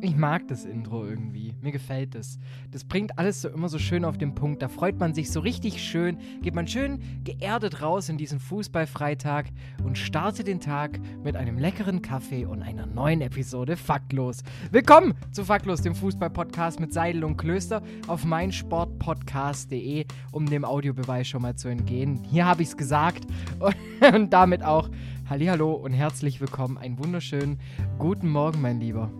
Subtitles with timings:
[0.00, 1.56] Ich mag das Intro irgendwie.
[1.60, 2.38] Mir gefällt es.
[2.70, 4.62] Das bringt alles so immer so schön auf den Punkt.
[4.62, 9.46] Da freut man sich so richtig schön, geht man schön geerdet raus in diesen Fußballfreitag
[9.82, 14.44] und startet den Tag mit einem leckeren Kaffee und einer neuen Episode Faktlos.
[14.70, 21.42] Willkommen zu Faktlos, dem Fußballpodcast mit Seidel und Klöster auf meinsportpodcast.de, um dem Audiobeweis schon
[21.42, 22.22] mal zu entgehen.
[22.30, 23.24] Hier habe ich es gesagt
[23.58, 23.74] und,
[24.14, 24.88] und damit auch
[25.28, 26.78] Hallo und herzlich willkommen.
[26.78, 27.58] Einen wunderschönen
[27.98, 29.10] guten Morgen, mein Lieber.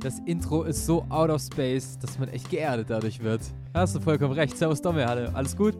[0.00, 3.40] Das Intro ist so out of space, dass man echt geerdet dadurch wird.
[3.74, 4.56] Hast du vollkommen recht.
[4.56, 5.34] Servus Domme, Halle.
[5.34, 5.74] Alles gut?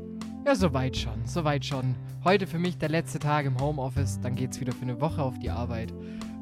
[0.44, 1.94] Ja, soweit schon, soweit schon.
[2.24, 5.38] Heute für mich der letzte Tag im Homeoffice, dann geht's wieder für eine Woche auf
[5.38, 5.92] die Arbeit.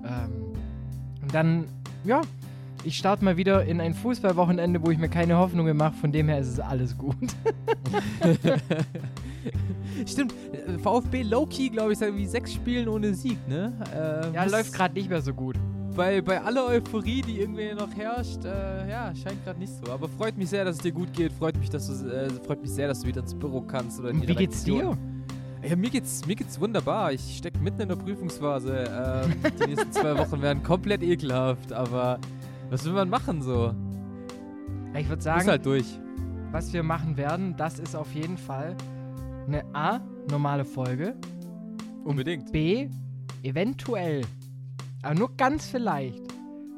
[0.04, 0.52] Ähm,
[1.22, 1.64] und dann,
[2.04, 2.20] ja,
[2.84, 5.94] ich starte mal wieder in ein Fußballwochenende, wo ich mir keine Hoffnungen mache.
[5.94, 7.16] Von dem her ist es alles gut.
[10.06, 10.34] Stimmt,
[10.82, 13.72] VfB Low-Key, glaube ich, seit irgendwie sechs Spielen ohne Sieg, ne?
[13.94, 15.56] Äh, ja, läuft gerade nicht mehr so gut
[15.94, 19.92] bei, bei aller Euphorie, die irgendwie noch herrscht, äh, ja, scheint gerade nicht so.
[19.92, 21.32] Aber freut mich sehr, dass es dir gut geht.
[21.32, 24.00] Freut mich, dass du, äh, freut mich sehr, dass du wieder ins Büro kannst.
[24.00, 24.96] Oder Wie geht's dir?
[25.66, 27.12] Ja, mir geht's, mir geht's wunderbar.
[27.12, 28.84] Ich stecke mitten in der Prüfungsphase.
[29.24, 32.18] Ähm, die nächsten zwei Wochen werden komplett ekelhaft, aber
[32.70, 33.74] was will man machen so?
[34.98, 35.98] Ich würde sagen, halt durch.
[36.52, 38.76] was wir machen werden, das ist auf jeden Fall
[39.46, 41.16] eine A, normale Folge.
[42.04, 42.52] Unbedingt.
[42.52, 42.88] B,
[43.42, 44.22] eventuell
[45.04, 46.22] aber nur ganz vielleicht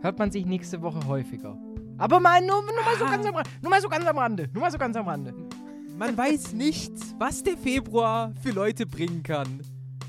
[0.02, 1.56] hört man sich nächste Woche häufiger.
[1.98, 3.10] Aber mal nur, nur, mal, so ah.
[3.10, 4.48] ganz am, nur mal so ganz am Rande.
[4.52, 5.34] Nur mal so ganz am Rande.
[5.96, 9.60] Man weiß nicht, was der Februar für Leute bringen kann.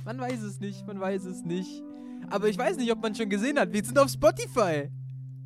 [0.03, 1.83] Man weiß es nicht, man weiß es nicht.
[2.29, 3.71] Aber ich weiß nicht, ob man schon gesehen hat.
[3.71, 4.89] Wir sind auf Spotify.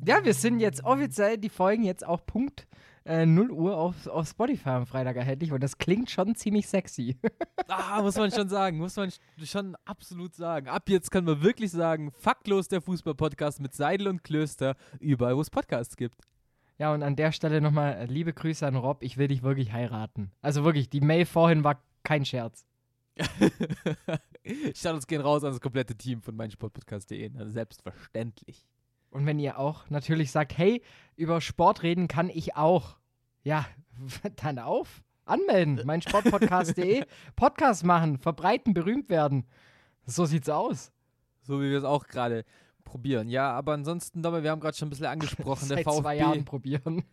[0.04, 2.66] Ja, wir sind jetzt offiziell, die Folgen jetzt auch Punkt
[3.04, 7.16] äh, 0 Uhr auf, auf Spotify am Freitag erhältlich und das klingt schon ziemlich sexy.
[7.68, 10.68] ah, muss man schon sagen, muss man schon absolut sagen.
[10.68, 15.40] Ab jetzt können wir wirklich sagen, faktlos der Fußball-Podcast mit Seidel und Klöster, überall, wo
[15.40, 16.16] es Podcasts gibt.
[16.78, 19.72] Ja, und an der Stelle nochmal äh, liebe Grüße an Rob, ich will dich wirklich
[19.72, 20.32] heiraten.
[20.40, 22.66] Also wirklich, die Mail vorhin war kein Scherz.
[24.84, 27.30] uns gehen raus an das komplette Team von meinsportpodcast.de.
[27.50, 28.66] Selbstverständlich.
[29.12, 30.82] Und wenn ihr auch natürlich sagt, hey,
[31.16, 32.96] über Sport reden kann ich auch.
[33.44, 33.66] Ja,
[34.36, 35.02] dann auf.
[35.24, 37.04] Anmelden, mein Sportpodcast.de.
[37.36, 39.46] Podcast machen, verbreiten, berühmt werden.
[40.06, 40.90] So sieht's aus.
[41.42, 42.44] So wie wir es auch gerade
[42.84, 43.28] probieren.
[43.28, 46.00] Ja, aber ansonsten, wir haben gerade schon ein bisschen angesprochen, der VfB.
[46.00, 47.04] zwei Jahren probieren.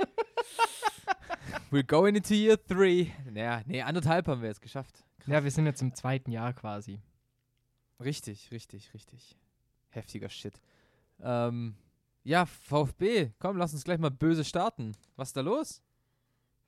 [1.71, 3.07] We're going into year three.
[3.29, 5.03] Naja, nee, anderthalb haben wir jetzt geschafft.
[5.19, 5.27] Krass.
[5.27, 6.99] Ja, wir sind jetzt im zweiten Jahr quasi.
[8.03, 9.37] Richtig, richtig, richtig.
[9.89, 10.59] Heftiger Shit.
[11.21, 11.75] Ähm,
[12.23, 14.93] ja, VfB, komm, lass uns gleich mal böse starten.
[15.15, 15.81] Was ist da los?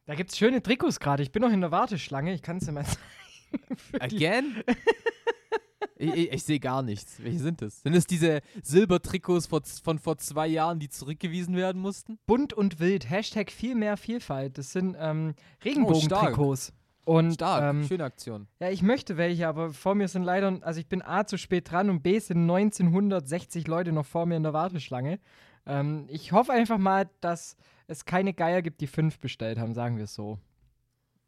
[0.05, 1.23] Da gibt's schöne Trikots gerade.
[1.23, 2.33] Ich bin noch in der Warteschlange.
[2.33, 2.85] Ich kann es dir mal
[3.91, 4.01] zeigen.
[4.01, 4.63] Again?
[5.95, 7.21] ich, ich, ich sehe gar nichts.
[7.23, 7.81] Welche sind das?
[7.81, 12.17] Sind es diese Silbertrikots von, von vor zwei Jahren, die zurückgewiesen werden mussten?
[12.25, 13.09] Bunt und wild.
[13.09, 14.57] Hashtag viel mehr Vielfalt.
[14.57, 16.73] Das sind ähm, Regenbogentrikots.
[16.73, 18.47] Oh, und, Stark, ähm, schöne Aktion.
[18.59, 21.71] Ja, ich möchte welche, aber vor mir sind leider, also ich bin A zu spät
[21.71, 25.19] dran und B sind 1960 Leute noch vor mir in der Warteschlange.
[25.65, 27.57] Ähm, ich hoffe einfach mal, dass
[27.87, 30.39] es keine Geier gibt, die fünf bestellt haben, sagen wir es so.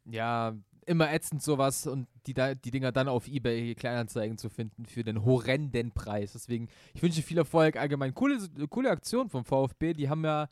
[0.04, 0.54] Ja,
[0.86, 5.24] immer ätzend sowas und die, die Dinger dann auf Ebay Kleinanzeigen zu finden für den
[5.24, 6.32] horrenden Preis.
[6.32, 7.76] Deswegen, ich wünsche viel Erfolg.
[7.76, 9.94] Allgemein coole, coole Aktion vom VfB.
[9.94, 10.48] Die haben ja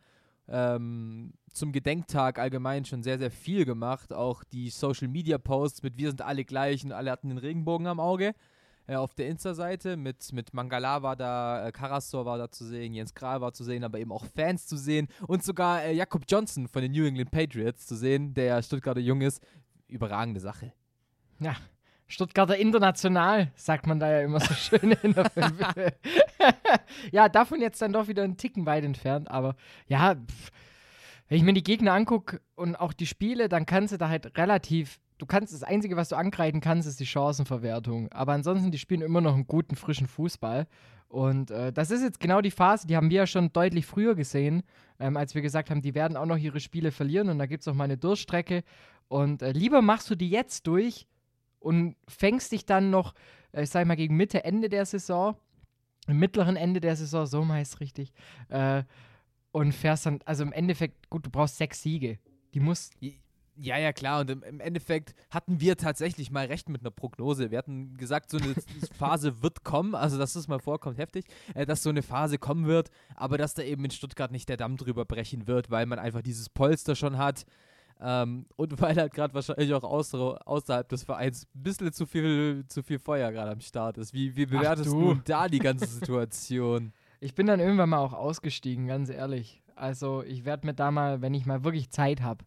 [0.49, 4.13] ähm, zum Gedenktag allgemein schon sehr, sehr viel gemacht.
[4.13, 7.87] Auch die Social Media Posts mit Wir sind alle gleich und alle hatten den Regenbogen
[7.87, 8.35] am Auge.
[8.87, 12.95] Äh, auf der Insta-Seite mit, mit Mangala war da, äh, Karasor war da zu sehen,
[12.95, 16.25] Jens Kral war zu sehen, aber eben auch Fans zu sehen und sogar äh, Jakob
[16.27, 19.41] Johnson von den New England Patriots zu sehen, der ja Stuttgarter Jung ist.
[19.87, 20.73] Überragende Sache.
[21.39, 21.55] Ja,
[22.09, 25.31] Stuttgarter International, sagt man da ja immer so schön in der
[27.13, 29.55] Ja, davon jetzt dann doch wieder einen Ticken weit entfernt, aber
[29.87, 30.51] ja, pff,
[31.33, 34.37] wenn ich mir die Gegner angucke und auch die Spiele, dann kannst du da halt
[34.37, 38.13] relativ du kannst, das Einzige, was du angreifen kannst, ist die Chancenverwertung.
[38.13, 40.67] Aber ansonsten, die spielen immer noch einen guten, frischen Fußball.
[41.09, 44.15] Und äh, das ist jetzt genau die Phase, die haben wir ja schon deutlich früher
[44.15, 44.63] gesehen,
[45.01, 47.63] ähm, als wir gesagt haben, die werden auch noch ihre Spiele verlieren und da gibt
[47.63, 48.63] es auch mal eine Durchstrecke.
[49.09, 51.07] Und äh, lieber machst du die jetzt durch
[51.61, 53.15] und fängst dich dann noch,
[53.53, 55.37] äh, ich sag mal, gegen Mitte, Ende der Saison,
[56.09, 58.13] im mittleren Ende der Saison, so es richtig,
[58.51, 58.83] äh,
[59.53, 62.19] und fährst dann, also im Endeffekt, gut, du brauchst sechs Siege.
[62.55, 62.95] Die musst.
[63.55, 64.23] Ja, ja, klar.
[64.23, 67.51] Und im, im, Endeffekt hatten wir tatsächlich mal recht mit einer Prognose.
[67.51, 68.55] Wir hatten gesagt, so eine
[68.99, 72.67] Phase wird kommen, also dass es mal vorkommt, heftig, äh, dass so eine Phase kommen
[72.67, 75.99] wird, aber dass da eben in Stuttgart nicht der Damm drüber brechen wird, weil man
[75.99, 77.45] einfach dieses Polster schon hat.
[78.01, 82.65] Ähm, und weil halt gerade wahrscheinlich auch außer, außerhalb des Vereins ein bisschen zu viel,
[82.69, 84.15] zu viel Feuer gerade am Start ist.
[84.15, 85.15] Wie, wie bewertest du.
[85.15, 86.93] du da die ganze Situation?
[87.23, 89.63] Ich bin dann irgendwann mal auch ausgestiegen, ganz ehrlich.
[89.77, 92.45] Also ich werde mir da mal, wenn ich mal wirklich Zeit habe,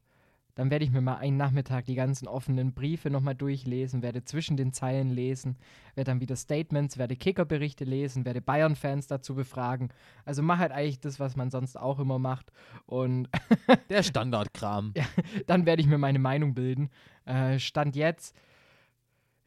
[0.54, 4.58] dann werde ich mir mal einen Nachmittag die ganzen offenen Briefe nochmal durchlesen, werde zwischen
[4.58, 5.56] den Zeilen lesen,
[5.96, 9.94] werde dann wieder Statements, werde Kickerberichte lesen, werde Bayern-Fans dazu befragen.
[10.26, 12.52] Also mach halt eigentlich das, was man sonst auch immer macht.
[12.86, 13.30] Und
[13.90, 14.92] der Standardkram.
[14.98, 15.06] ja,
[15.48, 16.90] dann werde ich mir meine Meinung bilden.
[17.24, 18.36] Äh, Stand jetzt.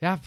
[0.01, 0.21] Ja,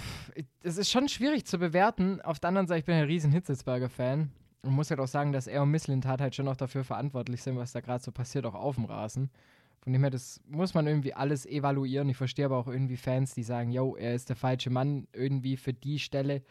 [0.61, 2.21] es ist schon schwierig zu bewerten.
[2.21, 4.29] Auf der anderen Seite, ich bin ein riesen Hitzelsberger-Fan.
[4.63, 7.57] Und muss halt auch sagen, dass er und Misslintat halt schon auch dafür verantwortlich sind,
[7.57, 9.31] was da gerade so passiert, auch auf dem Rasen.
[9.79, 12.07] Von dem her, das muss man irgendwie alles evaluieren.
[12.09, 15.57] Ich verstehe aber auch irgendwie Fans, die sagen, yo, er ist der falsche Mann irgendwie
[15.57, 16.43] für die Stelle.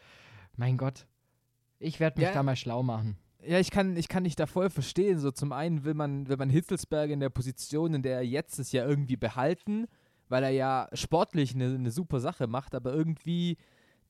[0.57, 1.07] Mein Gott,
[1.79, 2.33] ich werde mich ja.
[2.33, 3.17] da mal schlau machen.
[3.43, 5.17] Ja, ich kann, ich kann dich da voll verstehen.
[5.17, 8.59] So zum einen will man, will man Hitzelsberg in der Position, in der er jetzt
[8.59, 9.87] ist, ja irgendwie behalten,
[10.27, 13.57] weil er ja sportlich eine, eine super Sache macht, aber irgendwie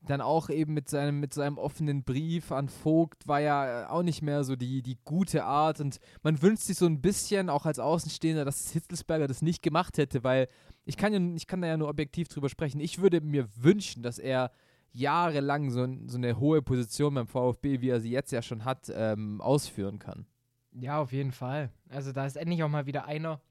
[0.01, 4.21] dann auch eben mit seinem, mit seinem offenen Brief an Vogt war ja auch nicht
[4.21, 7.79] mehr so die, die gute Art und man wünscht sich so ein bisschen, auch als
[7.79, 10.47] Außenstehender, dass Hitzelsberger das nicht gemacht hätte, weil
[10.85, 12.79] ich kann, ja, ich kann da ja nur objektiv drüber sprechen.
[12.79, 14.51] Ich würde mir wünschen, dass er
[14.91, 18.91] jahrelang so, so eine hohe Position beim VfB, wie er sie jetzt ja schon hat,
[18.93, 20.25] ähm, ausführen kann.
[20.73, 21.69] Ja, auf jeden Fall.
[21.89, 23.41] Also da ist endlich auch mal wieder einer,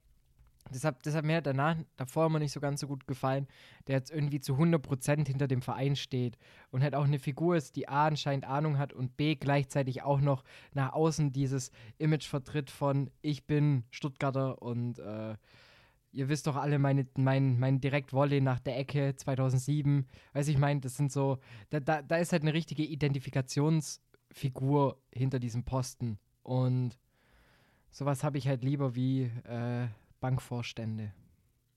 [0.69, 3.47] das hat, das hat mir danach, davor immer nicht so ganz so gut gefallen,
[3.87, 6.37] der jetzt irgendwie zu 100% hinter dem Verein steht
[6.69, 10.21] und halt auch eine Figur ist, die A anscheinend Ahnung hat und B gleichzeitig auch
[10.21, 10.43] noch
[10.73, 15.35] nach außen dieses Image vertritt von ich bin Stuttgarter und äh,
[16.13, 20.07] ihr wisst doch alle meine, mein, mein Direktvolley nach der Ecke 2007.
[20.33, 21.37] Weiß ich meine, das sind so,
[21.69, 26.97] da, da, da ist halt eine richtige Identifikationsfigur hinter diesem Posten und
[27.89, 29.87] sowas habe ich halt lieber wie äh,
[30.21, 31.13] Bankvorstände.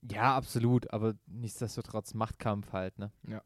[0.09, 3.11] Ja, absolut, aber nichtsdestotrotz Machtkampf halt, ne?
[3.27, 3.43] Ja.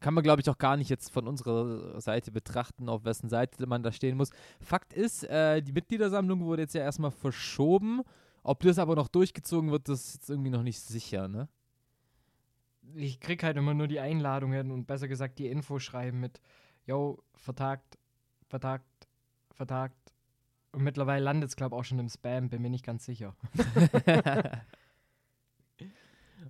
[0.00, 3.64] Kann man, glaube ich, auch gar nicht jetzt von unserer Seite betrachten, auf wessen Seite
[3.68, 4.30] man da stehen muss.
[4.60, 8.02] Fakt ist, äh, die Mitgliedersammlung wurde jetzt ja erstmal verschoben.
[8.42, 11.48] Ob das aber noch durchgezogen wird, das ist jetzt irgendwie noch nicht sicher, ne?
[12.94, 16.40] Ich krieg halt immer nur die Einladungen und besser gesagt die Infoschreiben mit,
[16.84, 17.96] yo, vertagt,
[18.48, 19.08] vertagt,
[19.54, 20.01] vertagt,
[20.72, 23.34] und mittlerweile landet es, glaube ich, auch schon im Spam, bin mir nicht ganz sicher.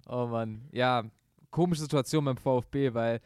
[0.08, 0.68] oh Mann.
[0.72, 1.04] Ja,
[1.50, 3.20] komische Situation beim VfB, weil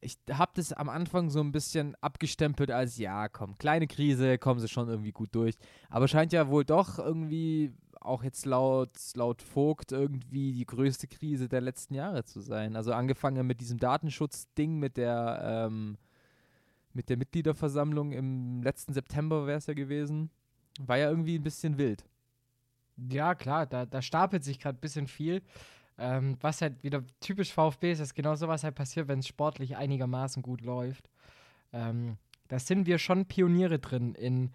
[0.00, 4.60] ich habe das am Anfang so ein bisschen abgestempelt als, ja, komm, kleine Krise, kommen
[4.60, 5.56] sie schon irgendwie gut durch.
[5.88, 11.48] Aber scheint ja wohl doch irgendwie, auch jetzt laut, laut Vogt, irgendwie die größte Krise
[11.48, 12.76] der letzten Jahre zu sein.
[12.76, 15.98] Also angefangen mit diesem Datenschutzding, mit der, ähm,
[16.92, 20.30] mit der Mitgliederversammlung im letzten September wäre es ja gewesen.
[20.86, 22.04] War ja irgendwie ein bisschen wild.
[22.96, 25.42] Ja, klar, da, da stapelt sich gerade ein bisschen viel.
[25.98, 29.76] Ähm, was halt wieder typisch VfB ist, ist genau sowas halt passiert, wenn es sportlich
[29.76, 31.10] einigermaßen gut läuft.
[31.72, 32.16] Ähm,
[32.48, 34.50] da sind wir schon Pioniere drin, in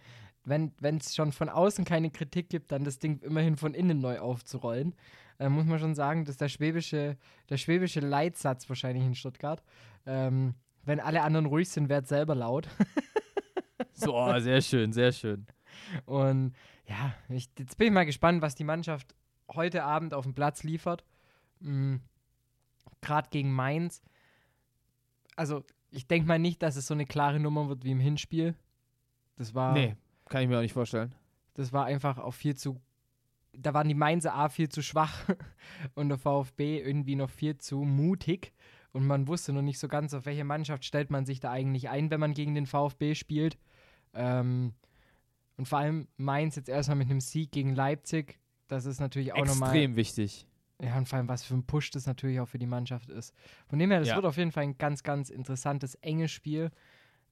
[0.46, 4.20] wenn es schon von außen keine Kritik gibt, dann das Ding immerhin von innen neu
[4.20, 4.94] aufzurollen.
[5.40, 7.18] Äh, muss man schon sagen, das ist der schwäbische,
[7.50, 9.64] der schwäbische Leitsatz wahrscheinlich in Stuttgart.
[10.06, 12.68] Ähm, wenn alle anderen ruhig sind, wird selber laut.
[13.94, 15.48] so, oh, sehr schön, sehr schön.
[16.06, 16.54] Und
[16.88, 19.16] ja, ich, jetzt bin ich mal gespannt, was die Mannschaft
[19.54, 21.04] heute Abend auf dem Platz liefert.
[21.60, 22.02] Mhm.
[23.02, 24.02] Gerade gegen Mainz.
[25.36, 28.56] Also, ich denke mal nicht, dass es so eine klare Nummer wird wie im Hinspiel.
[29.36, 29.74] Das war.
[29.74, 31.14] Nee, kann ich mir auch nicht vorstellen.
[31.54, 32.82] Das war einfach auch viel zu.
[33.54, 35.26] Da waren die Mainzer A viel zu schwach
[35.96, 38.54] und der VfB irgendwie noch viel zu mutig.
[38.92, 41.90] Und man wusste noch nicht so ganz, auf welche Mannschaft stellt man sich da eigentlich
[41.90, 43.58] ein, wenn man gegen den VfB spielt.
[44.14, 44.74] Ähm,
[45.58, 49.46] und vor allem Mainz jetzt erstmal mit einem Sieg gegen Leipzig, das ist natürlich auch
[49.46, 49.70] nochmal.
[49.70, 50.48] Extrem wichtig.
[50.82, 53.34] Ja, und vor allem, was für ein Push das natürlich auch für die Mannschaft ist.
[53.68, 54.16] Von dem her, das ja.
[54.16, 56.72] wird auf jeden Fall ein ganz, ganz interessantes, enges Spiel.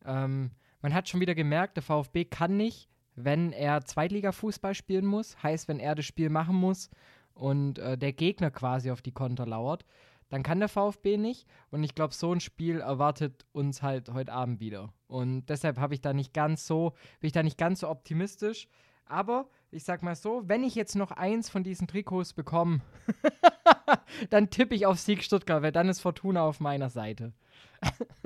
[0.06, 0.52] Ähm,
[0.82, 5.68] man hat schon wieder gemerkt, der VfB kann nicht, wenn er Zweitliga-Fußball spielen muss, heißt,
[5.68, 6.90] wenn er das Spiel machen muss
[7.34, 9.86] und äh, der Gegner quasi auf die Konter lauert,
[10.30, 11.48] dann kann der VfB nicht.
[11.70, 14.92] Und ich glaube, so ein Spiel erwartet uns halt heute Abend wieder.
[15.14, 18.68] Und deshalb habe ich da nicht ganz so, bin ich da nicht ganz so optimistisch.
[19.06, 22.82] Aber ich sag mal so, wenn ich jetzt noch eins von diesen Trikots bekomme,
[24.32, 27.32] dann tippe ich auf Sieg Stuttgart, weil dann ist Fortuna auf meiner Seite.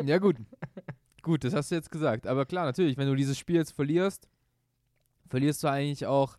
[0.02, 0.38] ja, gut.
[1.22, 2.26] gut, das hast du jetzt gesagt.
[2.26, 4.30] Aber klar, natürlich, wenn du dieses Spiel jetzt verlierst,
[5.28, 6.38] verlierst du eigentlich auch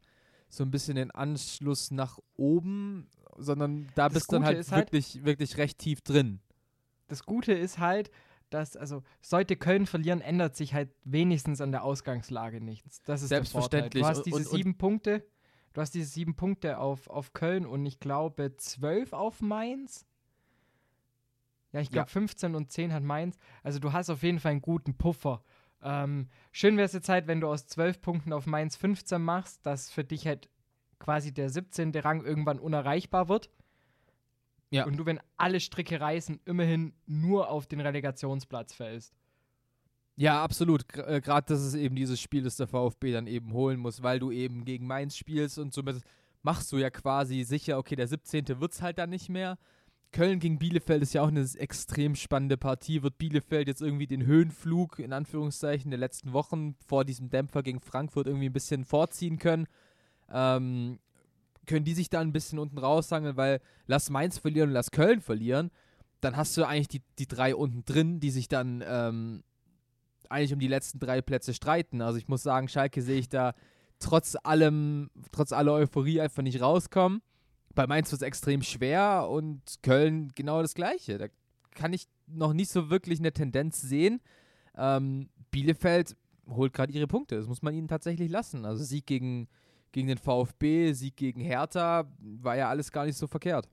[0.49, 4.87] so ein bisschen den Anschluss nach oben, sondern da Das bist du dann halt halt-
[4.87, 6.41] wirklich, wirklich recht tief drin.
[7.09, 8.11] Das Gute ist halt,
[8.51, 13.03] dass, also, sollte Köln verlieren, ändert sich halt wenigstens an der Ausgangslage nichts.
[13.03, 14.03] Das ist Selbstverständlich.
[14.03, 14.15] Der Vorteil.
[14.15, 15.27] Du hast diese und- und- sieben Punkte,
[15.75, 20.07] du hast diese sieben Punkte auf, auf Köln und ich glaube zwölf auf Mainz.
[21.73, 22.13] Ja, ich glaube Ja.
[22.13, 23.37] 15 und 10 hat Mainz.
[23.63, 25.43] Also du hast auf jeden Fall einen guten Puffer.
[25.83, 29.65] Ähm, schön wäre es jetzt halt, wenn du aus 12 Punkten auf Mainz 15 machst,
[29.67, 30.49] dass für dich halt
[30.99, 31.95] quasi der 17.
[32.01, 33.51] Rang irgendwann unerreichbar wird.
[34.71, 34.85] Ja.
[34.85, 39.15] Und du, wenn alle Stricke reißen, immerhin nur auf den Relegationsplatz fällst.
[40.17, 40.89] Ja, absolut.
[40.89, 44.33] Gerade das ist eben dieses Spiel, das der VfB dann eben holen muss, weil du
[44.33, 46.01] eben gegen Mainz spielst und somit
[46.43, 48.61] machst du ja quasi sicher, okay, der 17.
[48.61, 49.59] wird es halt dann nicht mehr.
[50.11, 53.03] Köln gegen Bielefeld ist ja auch eine extrem spannende Partie.
[53.03, 57.81] Wird Bielefeld jetzt irgendwie den Höhenflug in Anführungszeichen der letzten Wochen vor diesem Dämpfer gegen
[57.81, 59.67] Frankfurt irgendwie ein bisschen vorziehen können?
[60.31, 60.99] Ähm,
[61.69, 65.21] können die sich da ein bisschen unten raussangeln, weil lass Mainz verlieren und lass Köln
[65.21, 65.71] verlieren,
[66.21, 69.45] dann hast du eigentlich die, die drei unten drin, die sich dann ähm,
[70.29, 72.03] eigentlich um die letzten drei Plätze streiten.
[72.03, 73.55] Also ich muss sagen, Schalke sehe ich da
[74.01, 77.23] trotz allem, trotz aller Euphorie einfach nicht rauskommen.
[77.75, 81.19] Bei Mainz wird es extrem schwer und Köln genau das Gleiche.
[81.19, 81.27] Da
[81.75, 84.21] kann ich noch nicht so wirklich eine Tendenz sehen.
[84.77, 86.17] Ähm, Bielefeld
[86.49, 87.37] holt gerade ihre Punkte.
[87.37, 88.65] Das muss man ihnen tatsächlich lassen.
[88.65, 89.49] Also Sieg gegen,
[89.93, 93.69] gegen den VfB, Sieg gegen Hertha, war ja alles gar nicht so verkehrt.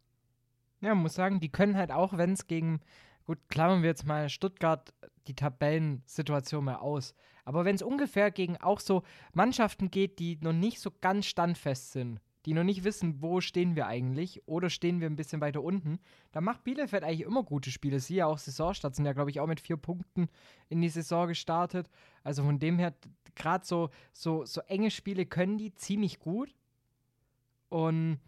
[0.81, 2.79] Ja, muss sagen, die können halt auch, wenn es gegen,
[3.25, 4.93] gut, klammern wir jetzt mal Stuttgart
[5.27, 7.15] die Tabellensituation mal aus.
[7.43, 9.03] Aber wenn es ungefähr gegen auch so
[9.34, 13.75] Mannschaften geht, die noch nicht so ganz standfest sind, die noch nicht wissen, wo stehen
[13.75, 16.00] wir eigentlich oder stehen wir ein bisschen weiter unten,
[16.31, 18.00] dann macht Bielefeld eigentlich immer gute Spiele.
[18.00, 20.27] Sie ja auch Saisonstart sind ja, glaube ich, auch mit vier Punkten
[20.69, 21.89] in die Saison gestartet.
[22.24, 22.93] Also von dem her,
[23.36, 26.54] gerade so, so, so enge Spiele können die ziemlich gut.
[27.70, 28.20] Und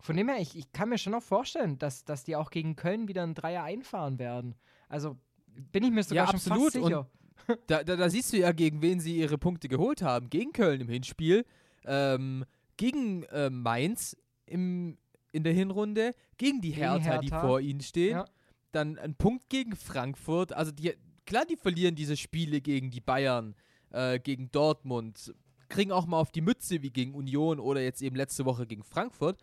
[0.00, 2.76] von dem her, ich, ich kann mir schon noch vorstellen, dass, dass die auch gegen
[2.76, 4.54] Köln wieder einen Dreier einfahren werden.
[4.88, 6.72] Also bin ich mir sogar Ja, schon absolut.
[6.72, 7.10] fast sicher.
[7.68, 10.30] Da, da, da siehst du ja, gegen wen sie ihre Punkte geholt haben.
[10.30, 11.44] Gegen Köln im Hinspiel,
[11.84, 12.44] ähm,
[12.76, 14.98] gegen äh, Mainz im,
[15.32, 17.40] in der Hinrunde, gegen die Gegen Hertha, die Hertha.
[17.46, 18.16] vor ihnen stehen.
[18.16, 18.24] Ja.
[18.72, 20.54] Dann ein Punkt gegen Frankfurt.
[20.54, 20.94] Also die,
[21.24, 23.54] klar, die verlieren diese Spiele gegen die Bayern,
[23.96, 25.34] äh, gegen Dortmund,
[25.68, 28.84] kriegen auch mal auf die Mütze wie gegen Union oder jetzt eben letzte Woche gegen
[28.84, 29.40] Frankfurt.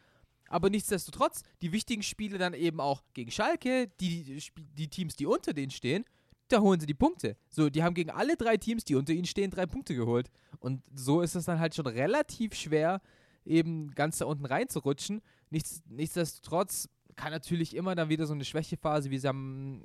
[0.48, 4.39] Aber nichtsdestotrotz, die wichtigen Spiele dann eben auch gegen Schalke, die,
[4.77, 6.05] die, Teams, die unter denen stehen,
[6.50, 7.36] da holen sie die Punkte.
[7.50, 10.29] So, die haben gegen alle drei Teams, die unter ihnen stehen, drei Punkte geholt.
[10.60, 13.01] Und so ist es dann halt schon relativ schwer,
[13.45, 15.22] eben ganz da unten reinzurutschen.
[15.50, 19.81] Nichts, nichtsdestotrotz kann natürlich immer dann wieder so eine Schwächephase, wie sie am,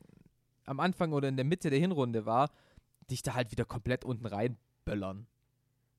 [0.64, 2.50] am Anfang oder in der Mitte der Hinrunde war,
[3.10, 5.26] dich da halt wieder komplett unten reinböllern.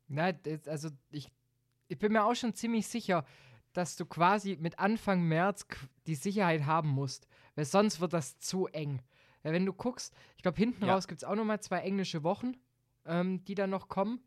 [0.07, 0.31] Na,
[0.65, 1.29] also ich,
[1.87, 3.25] ich bin mir auch schon ziemlich sicher,
[3.73, 5.65] dass du quasi mit Anfang März
[6.07, 9.01] die Sicherheit haben musst, weil sonst wird das zu eng.
[9.43, 10.93] Wenn du guckst, ich glaube, hinten Ja.
[10.95, 12.53] raus gibt es auch nochmal zwei englische Wochen,
[13.05, 14.19] ähm, die dann noch kommen.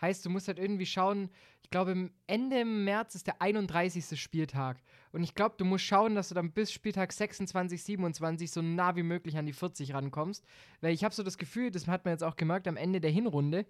[0.00, 1.30] Heißt, du musst halt irgendwie schauen,
[1.62, 4.20] ich glaube, Ende März ist der 31.
[4.20, 4.82] Spieltag.
[5.12, 8.96] Und ich glaube, du musst schauen, dass du dann bis Spieltag 26, 27 so nah
[8.96, 10.44] wie möglich an die 40 rankommst.
[10.80, 13.10] Weil ich habe so das Gefühl, das hat man jetzt auch gemerkt am Ende der
[13.10, 13.66] Hinrunde,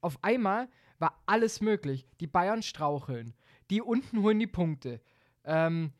[0.00, 2.06] auf einmal war alles möglich.
[2.20, 3.34] Die Bayern straucheln.
[3.70, 5.00] Die unten holen die Punkte.
[5.44, 5.92] Ähm,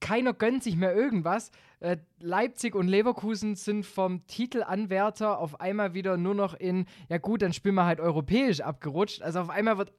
[0.00, 1.50] keiner gönnt sich mehr irgendwas.
[1.80, 7.42] Äh, Leipzig und Leverkusen sind vom Titelanwärter auf einmal wieder nur noch in, ja gut,
[7.42, 9.22] dann spielen wir halt europäisch abgerutscht.
[9.22, 9.92] Also auf einmal wird,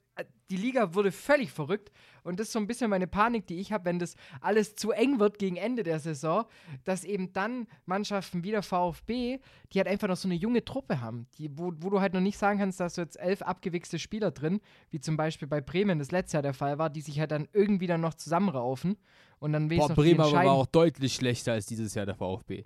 [0.50, 1.92] die Liga wurde völlig verrückt.
[2.24, 4.92] Und das ist so ein bisschen meine Panik, die ich habe, wenn das alles zu
[4.92, 6.46] eng wird gegen Ende der Saison,
[6.84, 9.40] dass eben dann Mannschaften wie der VfB,
[9.72, 12.22] die halt einfach noch so eine junge Truppe haben, die, wo, wo du halt noch
[12.22, 15.98] nicht sagen kannst, dass du jetzt elf abgewichste Spieler drin, wie zum Beispiel bei Bremen
[15.98, 18.98] das letztes Jahr der Fall war, die sich halt dann irgendwie dann noch zusammenraufen
[19.40, 22.66] und dann Boah, aber war auch deutlich schlechter als dieses Jahr der VfB.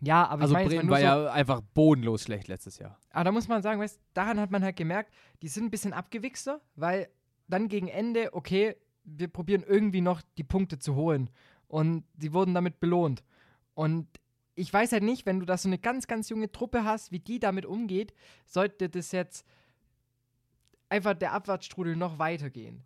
[0.00, 2.98] Ja, aber Also ich meine, Bremen war so, ja einfach bodenlos schlecht letztes Jahr.
[3.10, 5.92] aber da muss man sagen, weißt, daran hat man halt gemerkt, die sind ein bisschen
[5.92, 7.08] abgewichster, weil
[7.48, 11.30] dann gegen Ende, okay, wir probieren irgendwie noch die Punkte zu holen.
[11.68, 13.22] Und die wurden damit belohnt.
[13.74, 14.06] Und
[14.54, 17.18] ich weiß halt nicht, wenn du da so eine ganz, ganz junge Truppe hast, wie
[17.18, 18.14] die damit umgeht,
[18.46, 19.44] sollte das jetzt
[20.88, 22.82] einfach der Abwärtsstrudel noch weitergehen.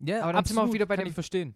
[0.00, 1.54] Ja, Aber dann sind wir auch wieder bei kann dem- ich verstehen.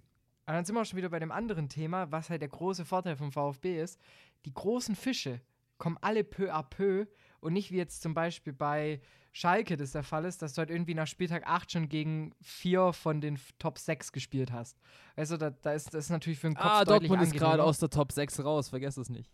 [0.48, 2.86] Aber dann sind wir auch schon wieder bei dem anderen Thema, was halt der große
[2.86, 4.00] Vorteil vom VfB ist.
[4.46, 5.42] Die großen Fische
[5.76, 7.04] kommen alle peu à peu
[7.40, 9.02] und nicht wie jetzt zum Beispiel bei
[9.32, 12.94] Schalke das der Fall ist, dass du halt irgendwie nach Spieltag 8 schon gegen vier
[12.94, 14.78] von den Top 6 gespielt hast.
[15.16, 17.44] Also da, da ist das ist natürlich für den Kopf Ah, deutlich Dortmund ist gerade
[17.52, 17.68] angenehmer.
[17.68, 19.30] aus der Top 6 raus, vergesst es nicht.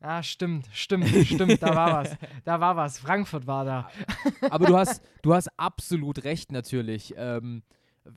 [0.00, 2.16] Ah, stimmt, stimmt, stimmt, da war was.
[2.44, 2.98] Da war was.
[2.98, 3.88] Frankfurt war da.
[4.50, 7.14] Aber du hast, du hast absolut recht natürlich.
[7.16, 7.62] Ähm,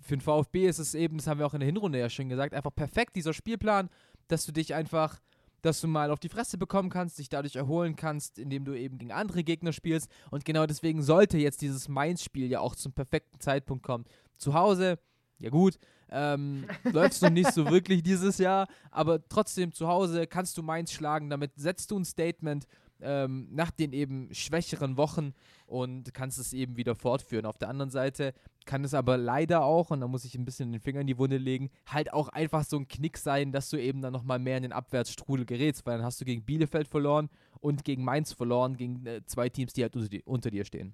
[0.01, 2.29] für den VfB ist es eben, das haben wir auch in der Hinrunde ja schon
[2.29, 3.89] gesagt, einfach perfekt, dieser Spielplan,
[4.27, 5.19] dass du dich einfach,
[5.61, 8.97] dass du mal auf die Fresse bekommen kannst, dich dadurch erholen kannst, indem du eben
[8.97, 10.09] gegen andere Gegner spielst.
[10.31, 14.05] Und genau deswegen sollte jetzt dieses Mainz-Spiel ja auch zum perfekten Zeitpunkt kommen.
[14.37, 14.99] Zu Hause,
[15.39, 15.79] ja gut,
[16.11, 20.91] ähm, es noch nicht so wirklich dieses Jahr, aber trotzdem zu Hause kannst du Mainz
[20.91, 22.65] schlagen, damit setzt du ein Statement
[23.01, 25.33] ähm, nach den eben schwächeren Wochen
[25.65, 27.45] und kannst es eben wieder fortführen.
[27.45, 28.33] Auf der anderen Seite
[28.65, 31.17] kann es aber leider auch, und da muss ich ein bisschen den Finger in die
[31.17, 34.57] Wunde legen, halt auch einfach so ein Knick sein, dass du eben dann nochmal mehr
[34.57, 37.29] in den Abwärtsstrudel gerätst, weil dann hast du gegen Bielefeld verloren
[37.61, 40.93] und gegen Mainz verloren, gegen äh, zwei Teams, die halt unter, die, unter dir stehen.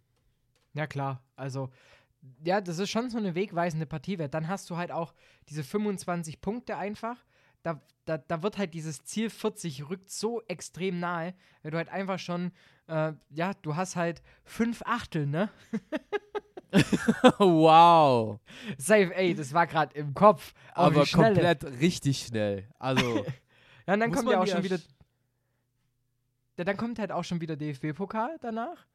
[0.73, 1.21] Ja, klar.
[1.35, 1.69] Also,
[2.43, 4.19] ja, das ist schon so eine wegweisende Partie.
[4.19, 5.13] Weil dann hast du halt auch
[5.49, 7.17] diese 25 Punkte einfach.
[7.65, 11.89] Da, da, da wird halt dieses Ziel 40 rückt so extrem nahe, weil du halt
[11.89, 12.51] einfach schon,
[12.87, 15.49] äh, ja, du hast halt fünf Achtel, ne?
[17.39, 18.39] wow.
[18.77, 20.53] Safe, ey, das war gerade im Kopf.
[20.69, 22.69] Oh, Aber komplett richtig schnell.
[22.77, 23.25] Also,
[23.87, 24.79] Ja, und dann kommt ja auch schon wieder.
[26.57, 28.87] Ja, dann kommt halt auch schon wieder DFB-Pokal danach.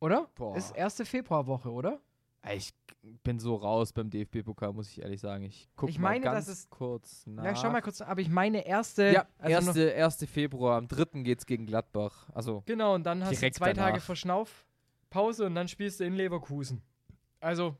[0.00, 0.28] Oder?
[0.34, 0.56] Boah.
[0.56, 2.00] Ist erste Februarwoche, oder?
[2.52, 2.72] Ich
[3.22, 5.44] bin so raus beim DFB-Pokal, muss ich ehrlich sagen.
[5.44, 7.44] Ich gucke Ich mal meine, ganz dass es- kurz nach.
[7.44, 9.12] Ja, schau mal kurz, aber ich meine erste.
[9.12, 9.94] Ja, also 1.
[9.94, 10.26] 1.
[10.26, 11.22] Februar, am 3.
[11.22, 12.28] geht's gegen Gladbach.
[12.34, 14.02] Also, Genau, und dann hast du zwei Tage danach.
[14.02, 16.82] Verschnaufpause und dann spielst du in Leverkusen.
[17.40, 17.76] Also,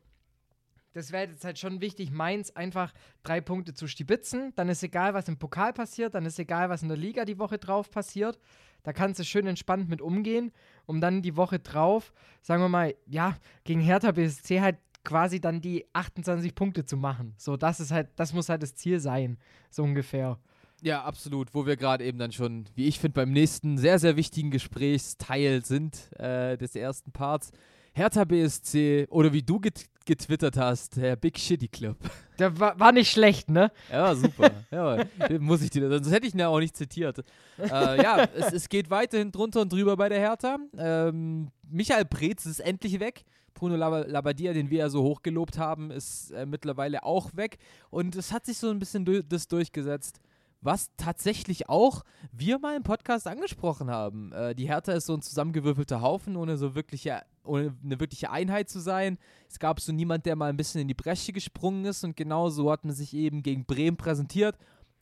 [0.92, 2.92] das wäre jetzt halt schon wichtig, Mainz einfach
[3.22, 4.52] drei Punkte zu stibitzen.
[4.56, 7.38] Dann ist egal, was im Pokal passiert, dann ist egal, was in der Liga die
[7.38, 8.38] Woche drauf passiert.
[8.84, 10.52] Da kannst du schön entspannt mit umgehen,
[10.86, 12.12] um dann die Woche drauf,
[12.42, 17.34] sagen wir mal, ja, gegen Hertha BSC halt quasi dann die 28 Punkte zu machen.
[17.36, 19.38] So, das ist halt, das muss halt das Ziel sein,
[19.70, 20.38] so ungefähr.
[20.82, 21.54] ja, absolut.
[21.54, 25.64] Wo wir gerade eben dann schon, wie ich finde, beim nächsten sehr, sehr wichtigen Gesprächsteil
[25.64, 27.52] sind äh, des ersten Parts.
[27.94, 31.96] Hertha BSC oder wie du get getwittert hast, der Big Shitty Club.
[32.38, 33.70] Der war, war nicht schlecht, ne?
[33.92, 34.50] Ja, war super.
[34.72, 35.04] ja,
[35.38, 37.20] muss ich dir, sonst hätte ich ihn ja auch nicht zitiert.
[37.58, 40.58] Äh, ja, es, es geht weiterhin drunter und drüber bei der Hertha.
[40.76, 43.24] Ähm, Michael Preetz ist endlich weg.
[43.54, 47.58] Bruno Lab Labbadia, den wir ja so hochgelobt haben, ist äh, mittlerweile auch weg.
[47.88, 50.20] Und es hat sich so ein bisschen du das durchgesetzt,
[50.60, 52.02] was tatsächlich auch
[52.32, 54.32] wir mal im Podcast angesprochen haben.
[54.32, 58.68] Äh, die Hertha ist so ein zusammengewürfelter Haufen, ohne so wirkliche, ohne eine wirkliche Einheit
[58.68, 59.18] zu sein.
[59.48, 62.48] Es gab so niemand, der mal ein bisschen in die Bresche gesprungen ist und genau
[62.48, 64.56] so hat man sich eben gegen Bremen präsentiert.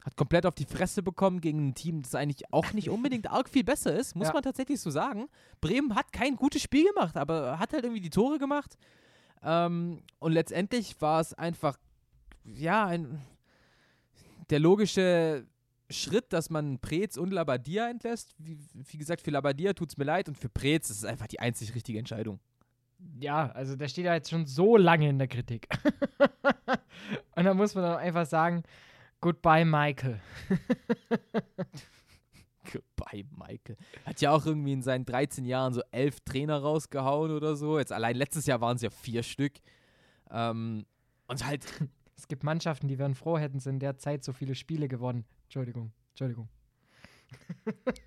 [0.04, 3.48] Hat komplett auf die Fresse bekommen gegen ein Team, das eigentlich auch nicht unbedingt arg
[3.48, 4.32] viel besser ist, muss Ja.
[4.34, 5.28] man tatsächlich so sagen.
[5.60, 8.76] Bremen hat kein gutes Spiel gemacht, aber hat halt irgendwie die Tore gemacht.
[9.44, 11.78] Ähm, und letztendlich war es einfach,
[12.44, 13.20] ja, ein,
[14.50, 15.46] der logische
[15.92, 18.34] Schritt, dass man Preetz und Labadia entlässt.
[18.38, 21.26] Wie, wie gesagt, für Labadia tut es mir leid und für Preetz ist es einfach
[21.26, 22.40] die einzig richtige Entscheidung.
[23.20, 25.66] Ja, also der steht ja jetzt schon so lange in der Kritik.
[27.34, 28.62] Und da muss man dann einfach sagen,
[29.20, 30.20] goodbye Michael.
[32.72, 33.76] Goodbye, Michael.
[34.06, 37.76] Hat ja auch irgendwie in seinen 13 Jahren so elf Trainer rausgehauen oder so.
[37.76, 39.54] Jetzt allein letztes Jahr waren es ja vier Stück.
[40.30, 40.86] Ähm,
[41.26, 41.66] und halt,
[42.22, 45.24] Es gibt Mannschaften, die wären froh, hätten sie in der Zeit so viele Spiele gewonnen.
[45.52, 46.48] Entschuldigung, Entschuldigung.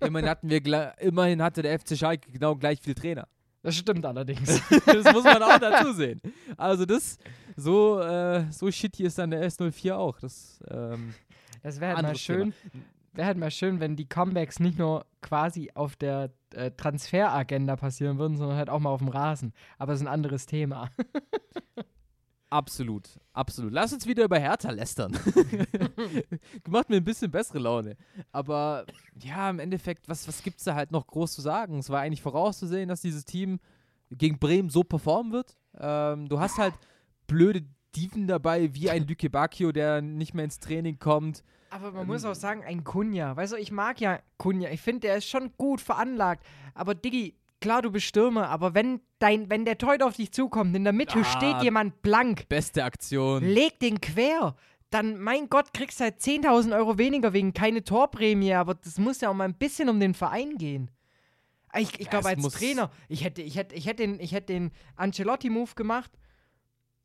[0.00, 3.28] immerhin hatten wir, immerhin hatte der FC Schalke genau gleich viel Trainer.
[3.62, 4.60] Das stimmt allerdings.
[4.86, 6.20] das muss man auch dazu sehen.
[6.56, 7.18] Also das,
[7.54, 10.18] so, äh, so shitty ist dann der S04 auch.
[10.18, 11.14] Das, ähm,
[11.62, 12.52] Es wäre halt mal schön,
[13.12, 18.18] wäre halt mal schön, wenn die Comebacks nicht nur quasi auf der äh, Transferagenda passieren
[18.18, 19.52] würden, sondern halt auch mal auf dem Rasen.
[19.78, 20.90] Aber das ist ein anderes Thema.
[22.56, 23.70] Absolut, absolut.
[23.70, 25.12] Lass uns wieder über Hertha lästern.
[26.68, 27.98] Macht mir ein bisschen bessere Laune.
[28.32, 28.86] Aber
[29.22, 31.78] ja, im Endeffekt, was, was gibt es da halt noch groß zu sagen?
[31.78, 33.60] Es war eigentlich vorauszusehen, dass dieses Team
[34.10, 35.54] gegen Bremen so performen wird.
[35.78, 36.72] Ähm, du hast halt
[37.26, 37.62] blöde
[37.94, 41.44] Dieven dabei, wie ein Lüke Bacchio, der nicht mehr ins Training kommt.
[41.68, 43.36] Aber man muss auch sagen, ein Kunja.
[43.36, 44.70] Weißt du, ich mag ja Kunja.
[44.70, 46.42] Ich finde, der ist schon gut veranlagt.
[46.72, 50.74] Aber Diggi, klar, du bist Stürmer, aber wenn, dein, wenn der Teut auf dich zukommt,
[50.76, 51.24] in der Mitte Ah.
[51.24, 53.42] steht jemand blank, Beste Aktion.
[53.44, 54.56] leg den quer.
[54.90, 59.28] Dann, mein Gott, kriegst halt 10.000 Euro weniger wegen keine Torprämie, aber das muss ja
[59.30, 60.90] auch mal ein bisschen um den Verein gehen.
[61.74, 64.52] Ich, ich Ja, glaube, als Trainer, ich hätte, ich hätte, ich hätte den, ich hätte
[64.52, 66.10] den Ancelotti-Move gemacht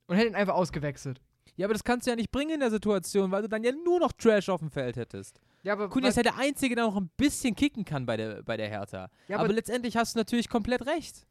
[0.06, 1.20] und hätte ihn einfach ausgewechselt.
[1.58, 3.72] Ja, aber das kannst du ja nicht bringen in der Situation, weil du dann ja
[3.72, 5.40] nur noch Trash auf dem Feld hättest.
[5.64, 8.42] Ja, aber Kunja ist ja der Einzige, der noch ein bisschen kicken kann bei der,
[8.42, 9.10] bei der Hertha.
[9.28, 11.28] Ja, aber, aber- letztendlich hast du natürlich komplett recht.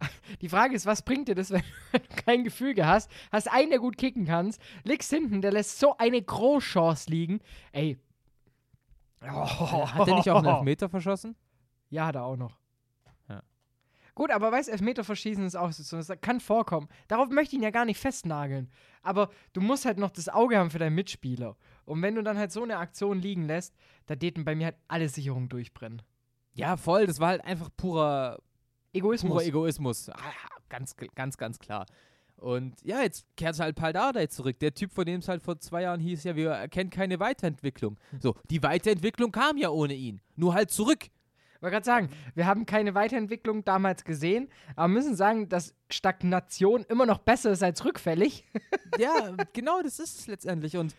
[0.42, 1.62] Die Frage ist, was bringt dir das, wenn
[1.92, 3.10] du kein Gefüge hast?
[3.32, 7.40] Hast einen, der gut kicken kannst, liegst hinten, der lässt so eine Großchance liegen.
[7.72, 7.98] Ey.
[9.22, 11.34] Hat er nicht auch einen Elfmeter verschossen?
[11.88, 12.58] Ja, hat er auch noch.
[14.14, 15.96] Gut, aber weiß, Elfmeterverschießen ist auch so.
[15.96, 16.88] Das kann vorkommen.
[17.08, 18.70] Darauf möchte ich ihn ja gar nicht festnageln.
[19.02, 21.56] Aber du musst halt noch das Auge haben für deinen Mitspieler.
[21.84, 23.74] Und wenn du dann halt so eine Aktion liegen lässt,
[24.06, 26.02] da täten bei mir halt alle Sicherungen durchbrennen.
[26.52, 27.06] Ja, voll.
[27.06, 28.38] Das war halt einfach purer,
[28.92, 29.32] Egoismus.
[29.32, 30.08] purer Egoismus.
[30.10, 30.18] Ah,
[30.68, 31.86] ganz, ganz, ganz klar.
[32.36, 34.58] Und ja, jetzt kehrt halt Paldadei zurück.
[34.58, 37.98] Der Typ, von dem es halt vor zwei Jahren hieß, ja, wir erkennen keine Weiterentwicklung.
[38.20, 40.20] So, die Weiterentwicklung kam ja ohne ihn.
[40.36, 41.06] Nur halt zurück.
[41.64, 46.84] Ich wollte gerade sagen, wir haben keine Weiterentwicklung damals gesehen, aber müssen sagen, dass Stagnation
[46.90, 48.44] immer noch besser ist als rückfällig.
[48.98, 50.76] ja, genau, das ist es letztendlich.
[50.76, 50.94] Und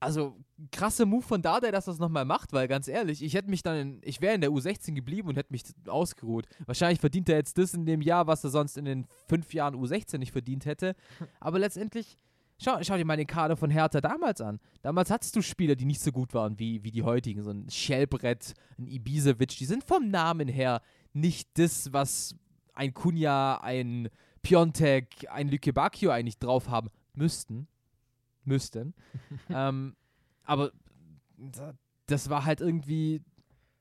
[0.00, 0.34] also
[0.72, 3.62] krasse Move von Dardai, dass er das nochmal macht, weil ganz ehrlich, ich hätte mich
[3.62, 6.46] dann, in, ich wäre in der U16 geblieben und hätte mich ausgeruht.
[6.64, 9.74] Wahrscheinlich verdient er jetzt das in dem Jahr, was er sonst in den fünf Jahren
[9.74, 10.96] U16 nicht verdient hätte.
[11.40, 12.16] Aber letztendlich,
[12.58, 14.60] schau, schau dir mal den Kader von Hertha damals an.
[14.82, 17.42] Damals hattest du Spieler, die nicht so gut waren wie, wie die heutigen.
[17.42, 22.36] So ein Schellbrett, ein Ibisevic, die sind vom Namen her nicht das, was
[22.74, 24.08] ein Kunja, ein
[24.42, 27.68] Piontek, ein Lücke Bacchio eigentlich drauf haben müssten
[28.46, 28.94] müssten.
[29.50, 29.96] ähm,
[30.44, 30.72] aber
[32.06, 33.22] das war halt irgendwie,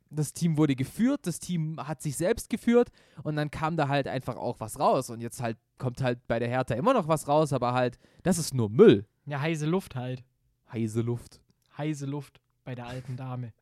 [0.09, 2.89] das Team wurde geführt, das Team hat sich selbst geführt
[3.23, 5.09] und dann kam da halt einfach auch was raus.
[5.09, 8.37] Und jetzt halt kommt halt bei der Hertha immer noch was raus, aber halt, das
[8.37, 9.05] ist nur Müll.
[9.25, 10.23] Ja, heiße Luft halt.
[10.71, 11.41] Heiße Luft.
[11.77, 13.53] Heiße Luft bei der alten Dame.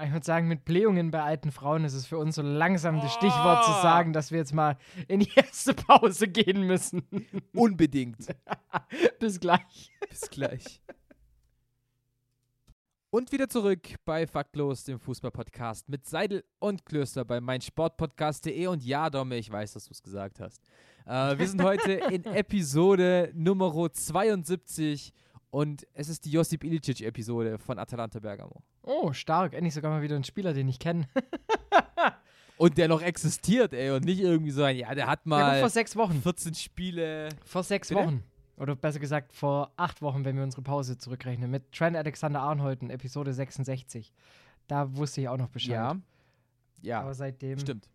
[0.00, 3.12] Ich würde sagen, mit Blähungen bei alten Frauen ist es für uns so langsam das
[3.14, 4.76] Stichwort zu sagen, dass wir jetzt mal
[5.08, 7.02] in die erste Pause gehen müssen.
[7.52, 8.28] Unbedingt.
[9.18, 9.90] Bis gleich.
[10.08, 10.80] Bis gleich.
[13.10, 18.66] Und wieder zurück bei Faktlos, dem Fußballpodcast mit Seidel und Klöster bei meinsportpodcast.de.
[18.66, 20.62] Und ja, Domme, ich weiß, dass du es gesagt hast.
[21.06, 25.14] Äh, wir sind heute in Episode Nummer 72
[25.48, 28.62] und es ist die Josip Ilicic-Episode von Atalanta Bergamo.
[28.82, 29.54] Oh, stark.
[29.54, 31.08] Endlich sogar mal wieder ein Spieler, den ich kenne.
[32.58, 33.90] und der noch existiert, ey.
[33.90, 36.20] Und nicht irgendwie so ein, ja, der hat mal ja, vor sechs Wochen.
[36.20, 37.30] 14 Spiele.
[37.46, 38.02] Vor sechs Bitte?
[38.02, 38.22] Wochen.
[38.58, 41.50] Oder besser gesagt, vor acht Wochen, wenn wir unsere Pause zurückrechnen.
[41.50, 44.12] Mit Trent Alexander Arnold in Episode 66.
[44.66, 45.70] Da wusste ich auch noch Bescheid.
[45.70, 45.96] Ja.
[46.82, 47.00] Ja.
[47.00, 47.58] Aber seitdem.
[47.58, 47.88] Stimmt.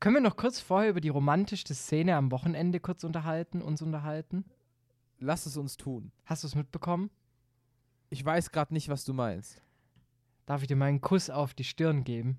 [0.00, 4.44] Können wir noch kurz vorher über die romantischste Szene am Wochenende kurz unterhalten, uns unterhalten?
[5.18, 6.12] Lass es uns tun.
[6.26, 7.10] Hast du es mitbekommen?
[8.10, 9.62] Ich weiß gerade nicht, was du meinst.
[10.44, 12.38] Darf ich dir mal einen Kuss auf die Stirn geben?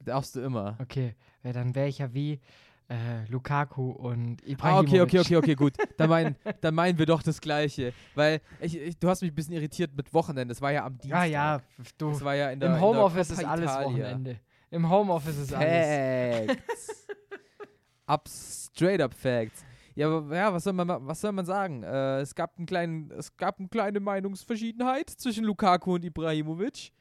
[0.00, 0.76] Darfst du immer.
[0.80, 2.40] Okay, ja, dann wäre ich ja wie
[2.88, 5.00] äh, Lukaku und Ibrahimovic.
[5.00, 5.74] Ah, okay, okay, okay, okay, gut.
[5.96, 7.92] dann, mein, dann meinen wir doch das Gleiche.
[8.14, 10.52] Weil ich, ich, du hast mich ein bisschen irritiert mit Wochenende.
[10.52, 11.24] Das war ja am Dienstag.
[11.30, 11.62] Ja, ja.
[11.98, 13.86] Du, das war ja in der, Im Homeoffice ist alles Italia.
[13.86, 14.40] Wochenende.
[14.70, 16.46] Im Homeoffice ist alles.
[16.46, 17.06] Facts.
[18.06, 19.64] up, straight up Facts.
[19.96, 21.82] Ja, aber ja, was soll man, was soll man sagen?
[21.82, 26.92] Äh, es, gab einen kleinen, es gab eine kleine Meinungsverschiedenheit zwischen Lukaku und Ibrahimovic.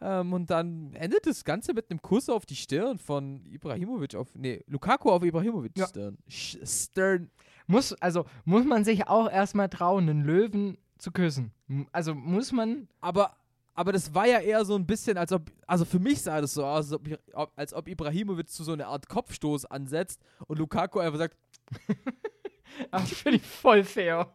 [0.00, 4.28] Ähm, und dann endet das Ganze mit einem Kuss auf die Stirn von Ibrahimovic auf.
[4.34, 5.86] Nee, Lukaku auf Ibrahimovic ja.
[5.86, 6.18] Stirn.
[6.28, 7.30] Stern.
[7.66, 11.52] Muss, also muss man sich auch erstmal trauen, einen Löwen zu küssen.
[11.92, 12.88] Also muss man.
[13.00, 13.36] Aber,
[13.74, 16.54] aber das war ja eher so ein bisschen, als ob, also für mich sah das
[16.54, 17.00] so aus, als
[17.34, 21.36] ob, als ob Ibrahimovic zu so einer Art Kopfstoß ansetzt und Lukaku einfach sagt,
[22.90, 24.32] Ach, finde ich voll fair.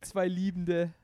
[0.00, 0.94] Zwei Liebende.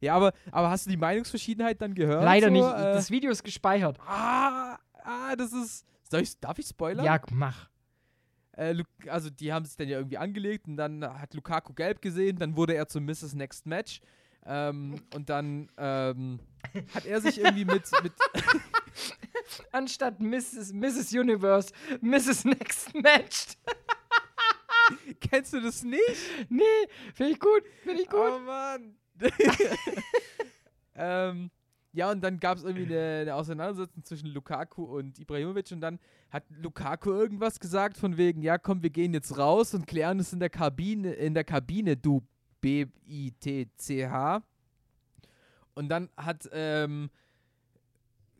[0.00, 2.24] Ja, aber, aber hast du die Meinungsverschiedenheit dann gehört?
[2.24, 2.52] Leider so?
[2.52, 2.64] nicht.
[2.64, 3.98] Äh, das Video ist gespeichert.
[4.00, 5.86] Ah, ah das ist.
[6.12, 7.04] Ich, darf ich spoilern?
[7.04, 7.68] Ja, mach.
[8.52, 12.38] Äh, also, die haben sich dann ja irgendwie angelegt und dann hat Lukaku gelb gesehen,
[12.38, 13.34] dann wurde er zum Mrs.
[13.34, 14.00] Next Match.
[14.46, 16.40] Ähm, und dann ähm,
[16.94, 18.12] hat er sich irgendwie mit, mit
[19.72, 20.72] anstatt Mrs.
[20.72, 21.12] Mrs.
[21.12, 22.44] Universe, Mrs.
[22.44, 23.58] Next Matched.
[25.20, 26.02] Kennst du das nicht?
[26.48, 26.62] Nee,
[27.14, 28.20] finde ich gut, finde ich gut.
[28.20, 28.96] Oh Mann.
[30.94, 31.50] ähm,
[31.92, 35.98] ja, und dann gab es irgendwie eine, eine, Auseinandersetzung zwischen Lukaku und Ibrahimovic und dann
[36.30, 40.32] hat Lukaku irgendwas gesagt von wegen, ja komm, wir gehen jetzt raus und klären es
[40.32, 42.22] in der Kabine, in der Kabine, du
[42.60, 44.42] B-I-T-C-H.
[45.74, 47.10] Und dann hat ähm,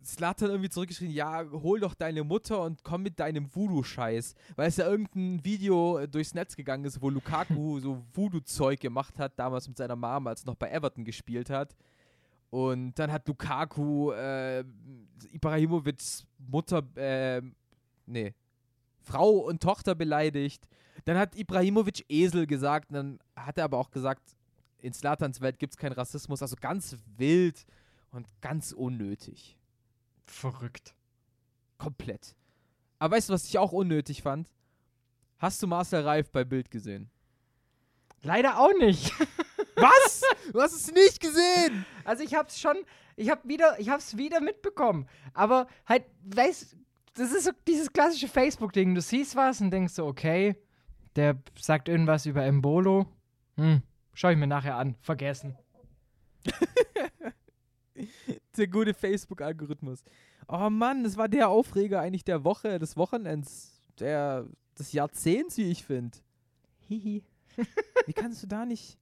[0.05, 4.35] Slatan irgendwie zurückgeschrieben, ja, hol doch deine Mutter und komm mit deinem Voodoo-Scheiß.
[4.57, 9.19] Weil es ja irgendein Video äh, durchs Netz gegangen ist, wo Lukaku so Voodoo-Zeug gemacht
[9.19, 11.77] hat, damals mit seiner Mom, als er noch bei Everton gespielt hat.
[12.51, 14.65] Und dann hat Lukaku äh,
[15.33, 17.43] Ibrahimovics Mutter, äh,
[18.07, 18.35] nee,
[18.99, 20.69] Frau und Tochter beleidigt.
[21.05, 24.37] Dann hat Ibrahimovic Esel gesagt, und dann hat er aber auch gesagt,
[24.79, 26.43] in Slatans Welt gibt es keinen Rassismus.
[26.43, 27.67] Also ganz wild
[28.11, 29.57] und ganz unnötig.
[30.31, 30.95] Verrückt.
[31.77, 32.35] Komplett.
[32.99, 34.49] Aber weißt du, was ich auch unnötig fand?
[35.39, 37.11] Hast du Marcel Reif bei Bild gesehen?
[38.23, 39.13] Leider auch nicht.
[39.77, 40.23] Was?
[40.53, 41.87] Du hast es nicht gesehen?
[42.05, 42.77] Also ich hab's schon,
[43.17, 45.09] ich hab wieder, ich hab's wieder mitbekommen.
[45.33, 46.77] Aber halt, weißt,
[47.15, 48.95] das ist so dieses klassische Facebook-Ding.
[48.95, 50.55] Du siehst was und denkst so, okay,
[51.17, 53.07] der sagt irgendwas über Embolo.
[53.57, 54.97] Hm, schau ich mir nachher an.
[55.01, 55.57] Vergessen.
[58.61, 60.05] der gute Facebook-Algorithmus.
[60.49, 64.47] Oh Mann, das war der Aufreger eigentlich der Woche, des Wochenends, der,
[64.79, 66.19] des Jahrzehnts, wie ich finde.
[66.89, 67.23] Hihi.
[68.07, 68.97] Wie kannst du da nicht.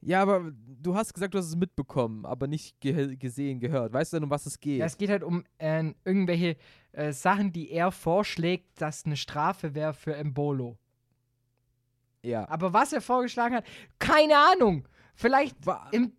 [0.00, 3.92] Ja, aber du hast gesagt, du hast es mitbekommen, aber nicht ge gesehen, gehört.
[3.92, 4.78] Weißt du denn, um was es geht?
[4.78, 6.56] Ja, es geht halt um äh, irgendwelche
[6.92, 10.78] äh, Sachen, die er vorschlägt, dass eine Strafe wäre für Embolo.
[12.22, 12.48] ja.
[12.48, 13.64] Aber was er vorgeschlagen hat,
[13.98, 14.88] keine Ahnung.
[15.14, 16.12] Vielleicht Wa- im.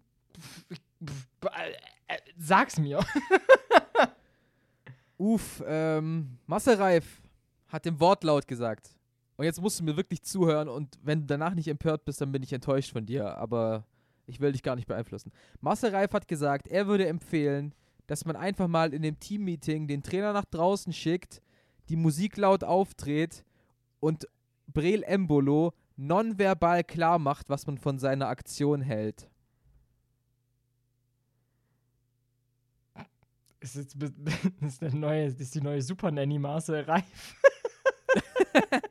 [2.12, 3.00] Äh, sag's mir.
[5.18, 7.22] Uff, ähm, Massereif
[7.68, 8.90] hat den Wortlaut gesagt.
[9.38, 12.32] Und jetzt musst du mir wirklich zuhören und wenn du danach nicht empört bist, dann
[12.32, 13.86] bin ich enttäuscht von dir, aber
[14.28, 15.32] ich will dich gar nicht beeinflussen.
[15.62, 17.74] Massereif hat gesagt, er würde empfehlen,
[18.08, 21.42] dass man einfach mal in dem Teammeeting den Trainer nach draußen schickt,
[21.90, 23.44] die Musik laut aufdreht
[24.00, 24.28] und
[24.68, 29.31] Brel Embolo nonverbal klar macht, was man von seiner Aktion hält.
[33.62, 33.96] Ist, jetzt,
[34.62, 37.36] ist, der neue, ist die neue Super Nanny Marcel Reif.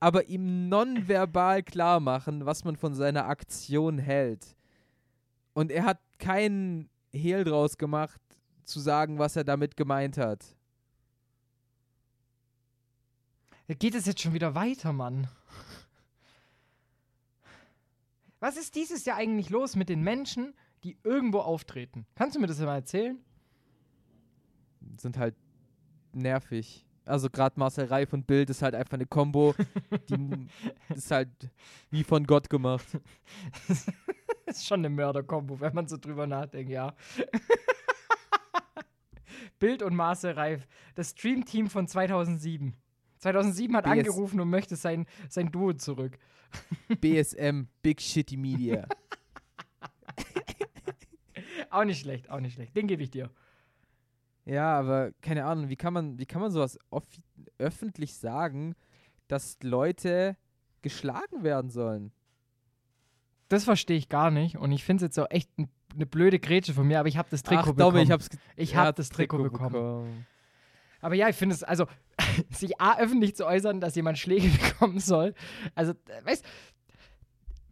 [0.00, 4.56] aber ihm nonverbal klar machen, was man von seiner Aktion hält.
[5.54, 8.20] Und er hat keinen Hehl draus gemacht,
[8.64, 10.44] zu sagen, was er damit gemeint hat.
[13.66, 15.28] Geht es jetzt schon wieder weiter, Mann?
[18.40, 22.06] Was ist dieses Jahr eigentlich los mit den Menschen, die irgendwo auftreten?
[22.14, 23.18] Kannst du mir das mal erzählen?
[24.98, 25.34] Sind halt
[26.12, 26.84] nervig.
[27.04, 29.54] Also gerade Marcel Reif und Bild ist halt einfach eine Combo,
[30.10, 30.48] die
[30.94, 31.30] ist halt
[31.90, 32.86] wie von Gott gemacht.
[34.46, 36.94] ist schon eine Mörder-Kombo, wenn man so drüber nachdenkt, ja.
[39.58, 42.74] Bild und Marcel Reif, das Stream-Team von 2007.
[43.18, 43.92] 2007 hat BS.
[43.92, 46.18] angerufen und möchte sein, sein Duo zurück.
[47.00, 48.86] BSM, Big Shitty Media.
[51.70, 52.76] Auch nicht schlecht, auch nicht schlecht.
[52.76, 53.30] Den gebe ich dir.
[54.48, 56.78] Ja, aber keine Ahnung, wie kann man, wie kann man sowas
[57.58, 58.74] öffentlich sagen,
[59.28, 60.36] dass Leute
[60.80, 62.12] geschlagen werden sollen?
[63.48, 65.50] Das verstehe ich gar nicht und ich finde es jetzt auch echt
[65.94, 67.78] eine blöde Grätsche von mir, aber ich habe das Trikot Ach, bekommen.
[67.94, 69.72] Domme, ich hab's ge- Ich hab das Trikot bekommen.
[69.72, 70.26] bekommen.
[71.00, 71.86] Aber ja, ich finde es, also,
[72.50, 75.34] sich A, öffentlich zu äußern, dass jemand Schläge bekommen soll.
[75.74, 75.92] Also,
[76.24, 76.44] weißt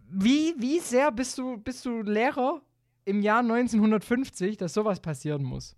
[0.09, 2.63] wie, wie sehr bist du, bist du Lehrer
[3.05, 5.75] im Jahr 1950, dass sowas passieren muss?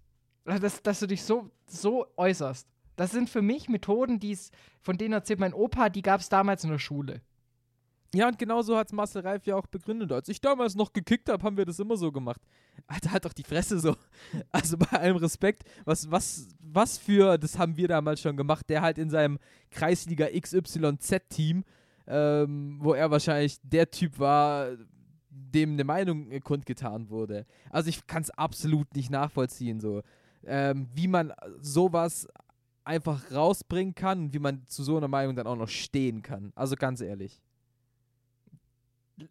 [0.48, 2.66] Dass, dass du dich so, so äußerst.
[2.96, 6.64] Das sind für mich Methoden, die's, von denen erzählt mein Opa, die gab es damals
[6.64, 7.20] in der Schule.
[8.14, 10.10] Ja, und genauso hat es Marcel Reif ja auch begründet.
[10.12, 12.40] Als ich damals noch gekickt habe, haben wir das immer so gemacht.
[12.86, 13.96] Alter, halt doch die Fresse so.
[14.50, 18.80] Also bei allem Respekt, was, was, was für, das haben wir damals schon gemacht, der
[18.80, 19.38] halt in seinem
[19.70, 21.64] Kreisliga XYZ-Team,
[22.06, 24.70] ähm, wo er wahrscheinlich der Typ war,
[25.30, 27.44] dem eine Meinung äh, kundgetan wurde.
[27.68, 30.02] Also ich kann es absolut nicht nachvollziehen, so.
[30.44, 32.28] Ähm, wie man sowas
[32.84, 36.52] einfach rausbringen kann und wie man zu so einer Meinung dann auch noch stehen kann.
[36.54, 37.42] Also ganz ehrlich.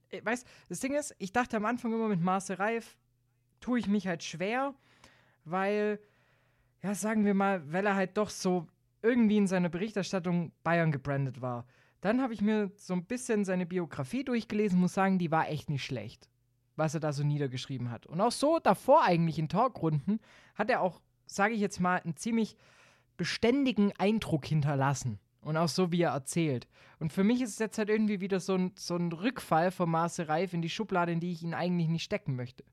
[0.10, 2.98] äh, weißt, das Ding ist, ich dachte am Anfang immer mit Marcel Reif,
[3.60, 4.76] tue ich mich halt schwer,
[5.46, 6.00] weil,
[6.84, 8.68] ja, sagen wir mal, weil er halt doch so
[9.02, 11.66] irgendwie in seiner Berichterstattung Bayern gebrandet war.
[12.02, 15.70] Dann habe ich mir so ein bisschen seine Biografie durchgelesen, muss sagen, die war echt
[15.70, 16.30] nicht schlecht,
[16.78, 18.06] was er da so niedergeschrieben hat.
[18.06, 20.20] Und auch so davor eigentlich in Talkrunden
[20.56, 22.56] hat er auch, sage ich jetzt mal, einen ziemlich
[23.18, 25.20] beständigen Eindruck hinterlassen.
[25.42, 26.68] Und auch so, wie er erzählt.
[27.00, 29.90] Und für mich ist es jetzt halt irgendwie wieder so ein, so ein Rückfall von
[29.90, 32.64] Marcel Reif in die Schublade, in die ich ihn eigentlich nicht stecken möchte.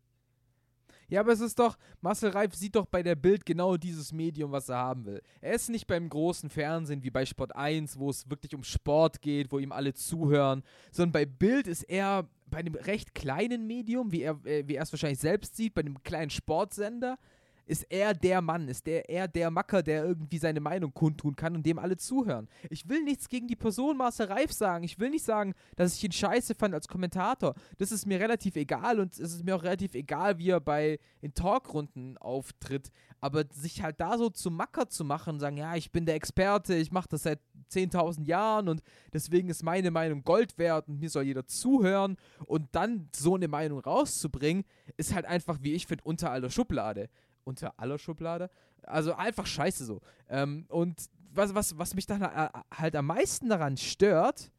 [1.08, 4.52] Ja, aber es ist doch, Marcel Reif sieht doch bei der Bild genau dieses Medium,
[4.52, 5.22] was er haben will.
[5.40, 9.20] Er ist nicht beim großen Fernsehen wie bei Sport 1, wo es wirklich um Sport
[9.20, 14.12] geht, wo ihm alle zuhören, sondern bei Bild ist er bei einem recht kleinen Medium,
[14.12, 17.18] wie er, äh, wie er es wahrscheinlich selbst sieht, bei einem kleinen Sportsender,
[17.66, 21.54] ist er der Mann, ist der, er der Macker, der irgendwie seine Meinung kundtun kann
[21.54, 22.48] und dem alle zuhören.
[22.70, 24.84] Ich will nichts gegen die Person Marcel Reif sagen.
[24.84, 27.54] Ich will nicht sagen, dass ich ihn scheiße fand als Kommentator.
[27.78, 30.98] Das ist mir relativ egal und es ist mir auch relativ egal, wie er bei
[31.20, 32.90] in Talkrunden auftritt.
[33.20, 36.14] Aber sich halt da so zu Macker zu machen und sagen, ja, ich bin der
[36.14, 37.40] Experte, ich mache das seit
[37.72, 42.68] 10.000 Jahren und deswegen ist meine Meinung Gold wert und mir soll jeder zuhören und
[42.72, 44.64] dann so eine Meinung rauszubringen,
[44.96, 47.08] ist halt einfach, wie ich finde, unter aller Schublade
[47.44, 48.50] unter aller Schublade.
[48.82, 50.00] Also einfach scheiße so.
[50.28, 54.50] Ähm, und was, was, was mich dann äh, halt am meisten daran stört,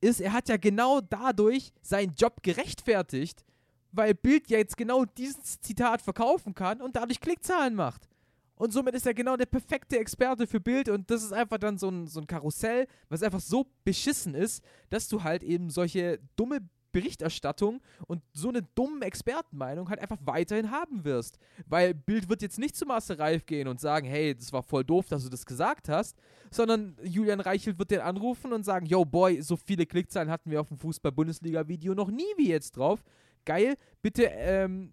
[0.00, 3.44] ist, er hat ja genau dadurch seinen Job gerechtfertigt,
[3.92, 8.08] weil Bild ja jetzt genau dieses Zitat verkaufen kann und dadurch Klickzahlen macht.
[8.56, 11.78] Und somit ist er genau der perfekte Experte für Bild und das ist einfach dann
[11.78, 16.20] so ein, so ein Karussell, was einfach so beschissen ist, dass du halt eben solche
[16.36, 16.60] dumme
[16.92, 21.38] Berichterstattung und so eine dumme Expertenmeinung halt einfach weiterhin haben wirst.
[21.66, 24.84] Weil Bild wird jetzt nicht zu Master Reif gehen und sagen, hey, das war voll
[24.84, 26.16] doof, dass du das gesagt hast,
[26.50, 30.60] sondern Julian Reichelt wird den anrufen und sagen, yo, boy, so viele Klickzahlen hatten wir
[30.60, 33.02] auf dem Fußball-Bundesliga-Video noch nie wie jetzt drauf.
[33.44, 34.92] Geil, bitte ähm,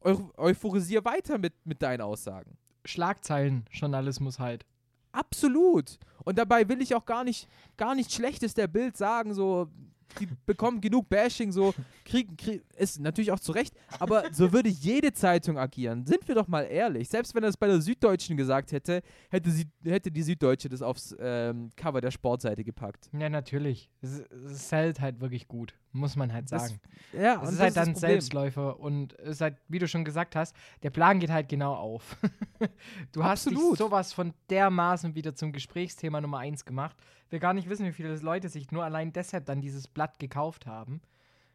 [0.00, 2.56] eu euphorisier weiter mit, mit deinen Aussagen.
[2.84, 4.66] Schlagzeilen-Journalismus halt.
[5.12, 5.98] Absolut.
[6.24, 9.68] Und dabei will ich auch gar nicht, gar nichts Schlechtes der Bild sagen, so,
[10.14, 14.68] die bekommen genug Bashing, so kriegen, krieg, ist natürlich auch zu Recht, aber so würde
[14.68, 16.04] jede Zeitung agieren.
[16.06, 17.08] Sind wir doch mal ehrlich.
[17.08, 20.82] Selbst wenn er es bei der Süddeutschen gesagt hätte, hätte, sie, hätte die Süddeutsche das
[20.82, 23.10] aufs ähm, Cover der Sportseite gepackt.
[23.18, 23.90] Ja, natürlich.
[24.00, 26.80] Es, es zählt halt wirklich gut, muss man halt sagen.
[27.12, 30.04] Das, ja, es ist halt dann ist Selbstläufer und es ist halt, wie du schon
[30.04, 32.16] gesagt hast, der Plan geht halt genau auf.
[33.12, 36.96] du hast dich sowas von dermaßen wieder zum Gesprächsthema Nummer eins gemacht
[37.32, 40.66] will gar nicht wissen, wie viele Leute sich nur allein deshalb dann dieses Blatt gekauft
[40.66, 41.00] haben.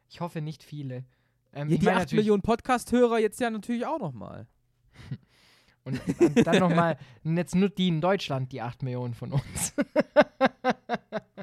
[0.09, 1.05] Ich hoffe nicht viele.
[1.53, 4.47] Ähm, ja, die 8 Millionen Podcast-Hörer jetzt ja natürlich auch nochmal.
[5.83, 9.73] Und, und dann nochmal, jetzt nur die in Deutschland, die 8 Millionen von uns.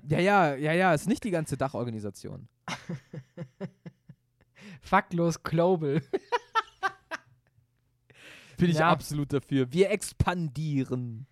[0.08, 2.48] ja, ja, ja, ja, ist nicht die ganze Dachorganisation.
[4.80, 6.02] Faktlos Global.
[8.56, 8.90] Bin ich ja.
[8.90, 9.72] absolut dafür.
[9.72, 11.26] Wir expandieren.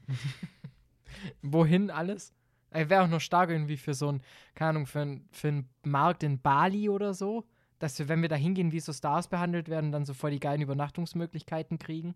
[1.42, 2.32] Wohin alles?
[2.70, 4.22] Wäre auch noch stark irgendwie für so ein,
[4.54, 7.44] keine Ahnung, für, für einen Markt in Bali oder so.
[7.78, 10.40] Dass wir, wenn wir da hingehen, wie so Stars behandelt werden, dann so voll die
[10.40, 12.14] geilen Übernachtungsmöglichkeiten kriegen.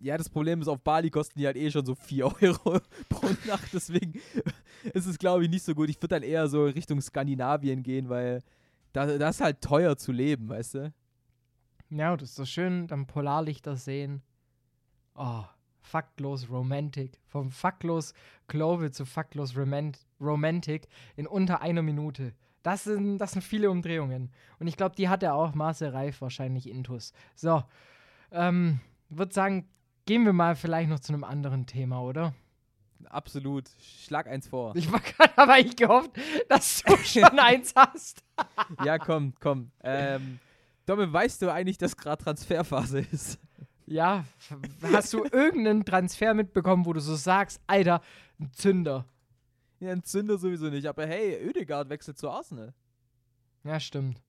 [0.00, 3.26] Ja, das Problem ist, auf Bali kosten die halt eh schon so 4 Euro pro
[3.46, 3.72] Nacht.
[3.72, 4.20] Deswegen
[4.92, 5.88] ist es, glaube ich, nicht so gut.
[5.88, 8.42] Ich würde dann eher so Richtung Skandinavien gehen, weil
[8.92, 10.94] da, das ist halt teuer zu leben, weißt du?
[11.90, 14.22] Ja, das ist so schön, dann Polarlichter sehen.
[15.14, 15.44] Oh,
[15.80, 17.20] faktlos Romantic.
[17.26, 18.14] Vom faktlos
[18.48, 19.54] Global zu faktlos
[20.20, 22.34] Romantic in unter einer Minute.
[22.62, 24.32] Das sind, das sind viele Umdrehungen.
[24.58, 27.12] Und ich glaube, die hat er auch Marcel Reif wahrscheinlich intus.
[27.34, 27.62] So,
[28.32, 28.80] ähm,
[29.10, 29.68] würde sagen,
[30.06, 32.34] gehen wir mal vielleicht noch zu einem anderen Thema, oder?
[33.06, 33.68] Absolut.
[33.80, 34.74] Schlag eins vor.
[34.76, 36.10] Ich war gerade aber ich gehofft,
[36.48, 38.24] dass du schon eins hast.
[38.84, 39.70] ja, komm, komm.
[39.82, 40.38] Ähm,
[40.86, 43.38] Domme, weißt du eigentlich, dass gerade Transferphase ist?
[43.86, 44.24] Ja,
[44.82, 48.00] hast du irgendeinen Transfer mitbekommen, wo du so sagst, Alter,
[48.40, 49.06] ein Zünder?
[49.78, 52.72] Ja, ein Zünder sowieso nicht, aber hey, Oedegaard wechselt zu Arsenal.
[53.62, 54.22] Ja, stimmt.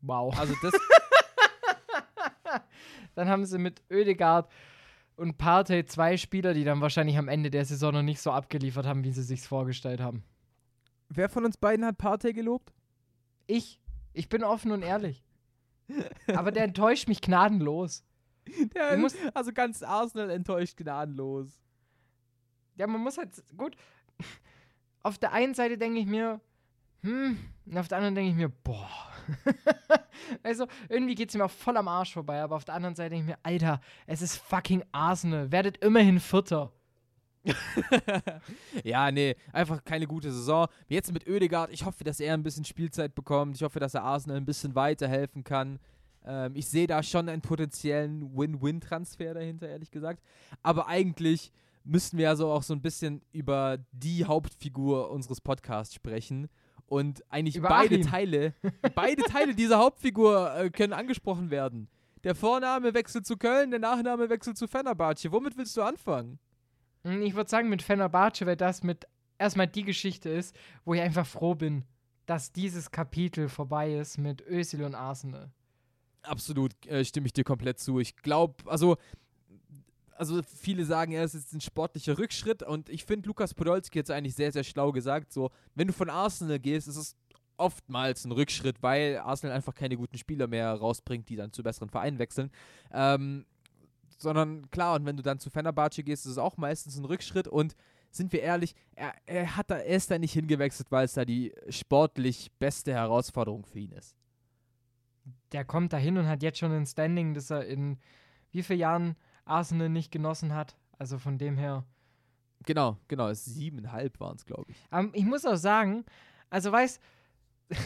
[0.00, 0.36] Wow.
[0.38, 0.74] Also das.
[3.16, 4.48] dann haben sie mit Oedegaard
[5.16, 8.86] und Partey zwei Spieler, die dann wahrscheinlich am Ende der Saison noch nicht so abgeliefert
[8.86, 10.22] haben, wie sie sich vorgestellt haben.
[11.08, 12.72] Wer von uns beiden hat Partey gelobt?
[13.46, 13.80] Ich.
[14.12, 15.24] Ich bin offen und ehrlich.
[16.34, 18.04] Aber der enttäuscht mich gnadenlos.
[18.74, 21.60] Der, muss, also ganz Arsenal enttäuscht gnadenlos.
[22.76, 23.76] Ja, man muss halt, gut,
[25.02, 26.40] auf der einen Seite denke ich mir,
[27.02, 28.88] hm, und auf der anderen denke ich mir, boah.
[30.42, 33.10] also, irgendwie geht es mir auch voll am Arsch vorbei, aber auf der anderen Seite
[33.10, 36.72] denke ich mir, Alter, es ist fucking Arsenal, werdet immerhin Vierter.
[38.84, 40.66] ja, nee, einfach keine gute Saison.
[40.88, 43.56] Jetzt mit Oedegaard, ich hoffe, dass er ein bisschen Spielzeit bekommt.
[43.56, 45.78] Ich hoffe, dass er Arsenal ein bisschen weiterhelfen kann.
[46.24, 50.22] Ähm, ich sehe da schon einen potenziellen Win-Win-Transfer dahinter, ehrlich gesagt.
[50.62, 51.52] Aber eigentlich
[51.84, 56.48] müssten wir ja so auch so ein bisschen über die Hauptfigur unseres Podcasts sprechen.
[56.86, 58.06] Und eigentlich über beide Achim.
[58.06, 58.54] Teile,
[58.94, 61.88] beide Teile dieser Hauptfigur äh, können angesprochen werden.
[62.22, 65.32] Der Vorname wechselt zu Köln, der Nachname wechselt zu Fenerbahce.
[65.32, 66.38] Womit willst du anfangen?
[67.04, 69.06] Hm, ich würde sagen, mit Fenerbahce, weil das mit
[69.38, 71.84] erstmal die Geschichte ist, wo ich einfach froh bin,
[72.26, 75.50] dass dieses Kapitel vorbei ist mit Özil und Arsenal.
[76.22, 78.00] Absolut, äh, stimme ich dir komplett zu.
[78.00, 78.96] Ich glaube, also,
[80.18, 84.10] also viele sagen, er ist jetzt ein sportlicher Rückschritt und ich finde, Lukas Podolski es
[84.10, 85.32] eigentlich sehr, sehr schlau gesagt.
[85.32, 87.16] So, wenn du von Arsenal gehst, ist es
[87.56, 91.88] oftmals ein Rückschritt, weil Arsenal einfach keine guten Spieler mehr rausbringt, die dann zu besseren
[91.88, 92.50] Vereinen wechseln.
[92.92, 93.46] Ähm,
[94.18, 97.48] sondern klar, und wenn du dann zu Fenerbahce gehst, ist es auch meistens ein Rückschritt
[97.48, 97.74] und
[98.10, 101.24] sind wir ehrlich, er, er, hat da, er ist da nicht hingewechselt, weil es da
[101.24, 104.16] die sportlich beste Herausforderung für ihn ist
[105.52, 107.98] der kommt da hin und hat jetzt schon ein Standing, das er in
[108.52, 109.16] wie vielen Jahren
[109.46, 110.76] Arsenal nicht genossen hat.
[110.98, 111.84] Also von dem her.
[112.64, 113.32] Genau, genau.
[113.32, 114.76] Siebeneinhalb waren es, glaube ich.
[114.90, 116.04] Um, ähm, ich muss auch sagen,
[116.50, 117.00] also weiß,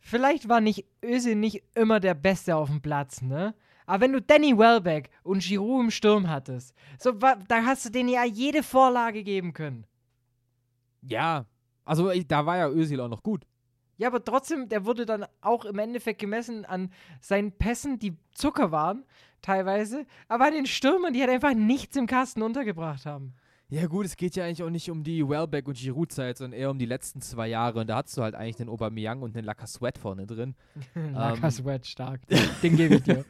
[0.00, 3.54] vielleicht war nicht Özil nicht immer der Beste auf dem Platz, ne?
[3.86, 8.08] Aber wenn du Danny Welbeck und Giroud im Sturm hattest, so, da hast du denen
[8.08, 9.86] ja jede Vorlage geben können.
[11.02, 11.46] Ja,
[11.84, 13.46] Also ich, da war ja Özil auch noch gut.
[13.98, 16.90] Ja, aber trotzdem, der wurde dann auch im Endeffekt gemessen an
[17.20, 19.04] seinen Pässen, die Zucker waren,
[19.42, 23.34] teilweise, aber an den Stürmern, die halt einfach nichts im Kasten untergebracht haben.
[23.68, 26.70] Ja gut, es geht ja eigentlich auch nicht um die Wellbeck und Giroud-Zeit, sondern eher
[26.70, 27.80] um die letzten zwei Jahre.
[27.80, 30.54] Und da hast du halt eigentlich den Aubameyang und den Lacazette vorne drin.
[30.94, 32.20] Lacazette stark.
[32.62, 33.24] Den gebe ich dir.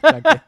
[0.00, 0.40] Danke.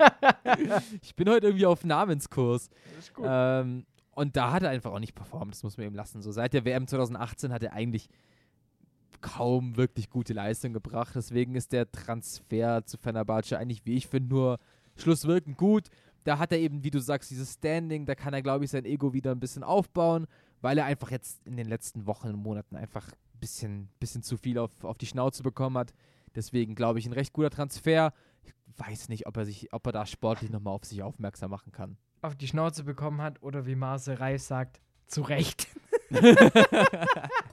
[1.02, 2.70] ich bin heute irgendwie auf Namenskurs.
[2.98, 3.26] ist gut.
[3.28, 6.22] Ähm, und da hat er einfach auch nicht performt, das muss man ihm lassen.
[6.22, 8.08] So seit der WM 2018 hat er eigentlich
[9.20, 11.14] kaum wirklich gute Leistung gebracht.
[11.14, 14.58] Deswegen ist der Transfer zu Fenerbahce eigentlich, wie ich finde, nur
[14.96, 15.90] schlusswirkend gut
[16.28, 18.84] da hat er eben, wie du sagst, dieses Standing, da kann er, glaube ich, sein
[18.84, 20.26] Ego wieder ein bisschen aufbauen,
[20.60, 24.36] weil er einfach jetzt in den letzten Wochen und Monaten einfach ein bisschen, bisschen zu
[24.36, 25.94] viel auf, auf die Schnauze bekommen hat.
[26.34, 28.12] Deswegen glaube ich, ein recht guter Transfer.
[28.42, 31.72] Ich weiß nicht, ob er sich, ob er da sportlich nochmal auf sich aufmerksam machen
[31.72, 31.96] kann.
[32.20, 35.66] Auf die Schnauze bekommen hat oder wie Marcel Reif sagt, zu Recht.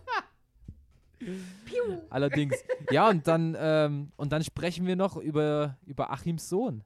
[2.10, 2.56] Allerdings.
[2.92, 6.84] Ja, und dann, ähm, und dann sprechen wir noch über, über Achims Sohn.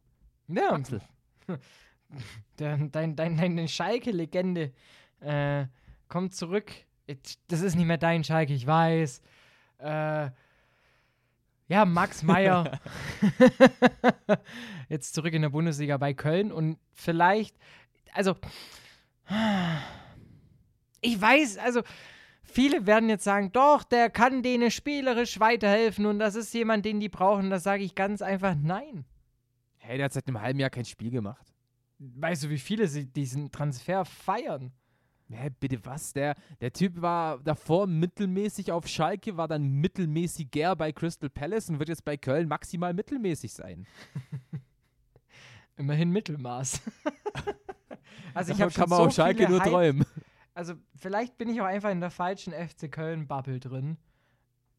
[0.47, 1.01] Ja, Axel.
[2.59, 4.73] Der, dein, dein, deine Schalke-Legende
[5.19, 5.65] äh,
[6.07, 6.71] kommt zurück.
[7.47, 9.21] Das ist nicht mehr dein Schalke, ich weiß.
[9.79, 10.29] Äh,
[11.67, 12.79] ja, Max Meyer.
[14.89, 17.55] Jetzt zurück in der Bundesliga bei Köln und vielleicht,
[18.13, 18.35] also,
[21.01, 21.83] ich weiß, also,
[22.50, 27.00] viele werden jetzt sagen, doch, der kann denen spielerisch weiterhelfen und das ist jemand, den
[27.00, 27.50] die brauchen.
[27.50, 29.06] Das sage ich ganz einfach, nein.
[29.78, 31.54] Hey, der hat seit einem halben Jahr kein Spiel gemacht.
[32.00, 34.72] Weißt du, wie viele sie diesen Transfer feiern?
[35.32, 36.14] Hä, bitte was?
[36.14, 41.80] Der, der Typ war davor mittelmäßig auf Schalke, war dann mittelmäßiger bei Crystal Palace und
[41.80, 43.86] wird jetzt bei Köln maximal mittelmäßig sein.
[45.78, 46.82] Immerhin Mittelmaß.
[48.34, 50.06] also ich habe schon kann man so auf Schalke nur Hype- träumen.
[50.60, 53.95] Also vielleicht bin ich auch einfach in der falschen FC Köln Bubble drin.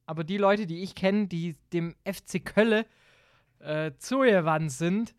[0.04, 2.84] Aber die Leute, die ich kenne, die dem FC Köln
[3.60, 5.14] äh, zugewandt sind,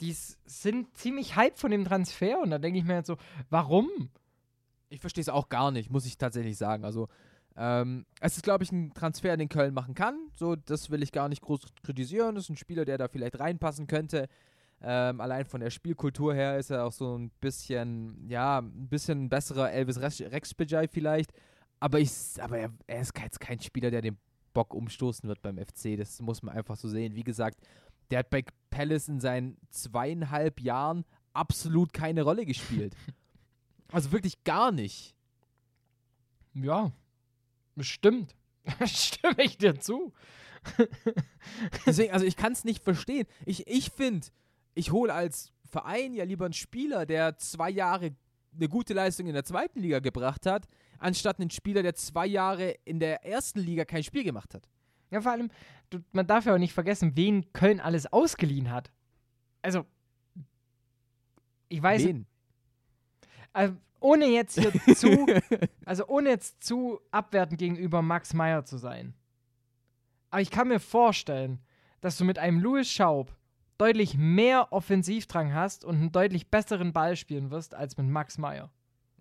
[0.00, 3.18] die sind ziemlich hype von dem Transfer und da denke ich mir jetzt so,
[3.50, 3.88] warum?
[4.88, 6.84] Ich verstehe es auch gar nicht, muss ich tatsächlich sagen.
[6.84, 7.06] Also,
[7.54, 10.28] ähm, es ist, glaube ich, ein Transfer, den Köln machen kann.
[10.34, 12.34] So, das will ich gar nicht groß kritisieren.
[12.34, 14.26] Das ist ein Spieler, der da vielleicht reinpassen könnte.
[14.80, 19.28] Ähm, allein von der Spielkultur her ist er auch so ein bisschen, ja, ein bisschen
[19.28, 21.32] besserer Elvis Rex- Rexbejai vielleicht.
[21.80, 22.10] Aber, ich,
[22.40, 24.18] aber er, er ist jetzt kein Spieler, der den
[24.52, 25.96] Bock umstoßen wird beim FC.
[25.96, 27.14] Das muss man einfach so sehen.
[27.14, 27.58] Wie gesagt,
[28.10, 32.94] der hat bei Palace in seinen zweieinhalb Jahren absolut keine Rolle gespielt.
[33.92, 35.14] Also wirklich gar nicht.
[36.54, 36.90] Ja,
[37.78, 38.34] stimmt.
[38.86, 40.12] Stimme ich dir zu.
[41.86, 43.26] Deswegen, also ich kann es nicht verstehen.
[43.46, 44.26] Ich, ich finde,
[44.74, 48.14] ich hole als Verein ja lieber einen Spieler, der zwei Jahre
[48.54, 50.66] eine gute Leistung in der zweiten Liga gebracht hat,
[50.98, 54.68] anstatt einen Spieler, der zwei Jahre in der ersten Liga kein Spiel gemacht hat.
[55.10, 55.50] Ja, vor allem,
[55.90, 58.90] du, man darf ja auch nicht vergessen, wen Köln alles ausgeliehen hat.
[59.62, 59.84] Also,
[61.68, 62.26] ich weiß, Wen?
[63.52, 65.26] also, ohne jetzt hier zu,
[65.84, 69.14] also ohne jetzt zu abwertend gegenüber Max Meyer zu sein.
[70.30, 71.60] Aber ich kann mir vorstellen,
[72.00, 73.34] dass du mit einem Louis Schaub
[73.78, 78.70] deutlich mehr Offensivdrang hast und einen deutlich besseren Ball spielen wirst als mit Max Meyer.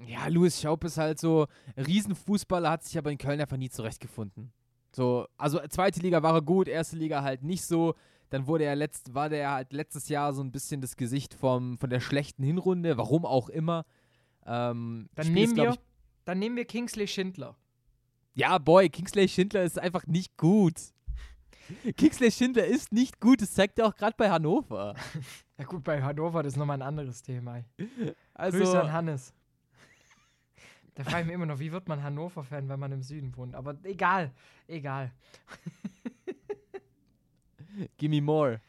[0.06, 1.48] Ja, Louis Schaub ist halt so
[1.78, 4.52] Riesenfußballer, hat sich aber in Köln einfach nie zurechtgefunden.
[4.96, 7.96] So, also zweite Liga war er gut, erste Liga halt nicht so.
[8.30, 11.78] Dann wurde er letzt, war der halt letztes Jahr so ein bisschen das Gesicht vom,
[11.78, 13.86] von der schlechten Hinrunde, warum auch immer.
[14.46, 15.78] Ähm, Dann nehmen, wir,
[16.26, 17.56] dann nehmen wir Kingsley Schindler.
[18.34, 20.74] Ich, ja, boy, Kingsley Schindler ist einfach nicht gut.
[21.98, 24.96] Kingsley Schindler ist nicht gut, das zeigt er auch gerade bei Hannover.
[25.60, 27.64] Ja gut, bei Hannover, das ist nochmal ein anderes Thema.
[28.34, 29.34] Also, Grüße an Hannes.
[30.96, 33.54] Da frage ich mich immer noch, wie wird man Hannover-Fan, wenn man im Süden wohnt?
[33.54, 34.32] Aber egal,
[34.68, 35.12] egal.
[37.98, 38.62] gimme more.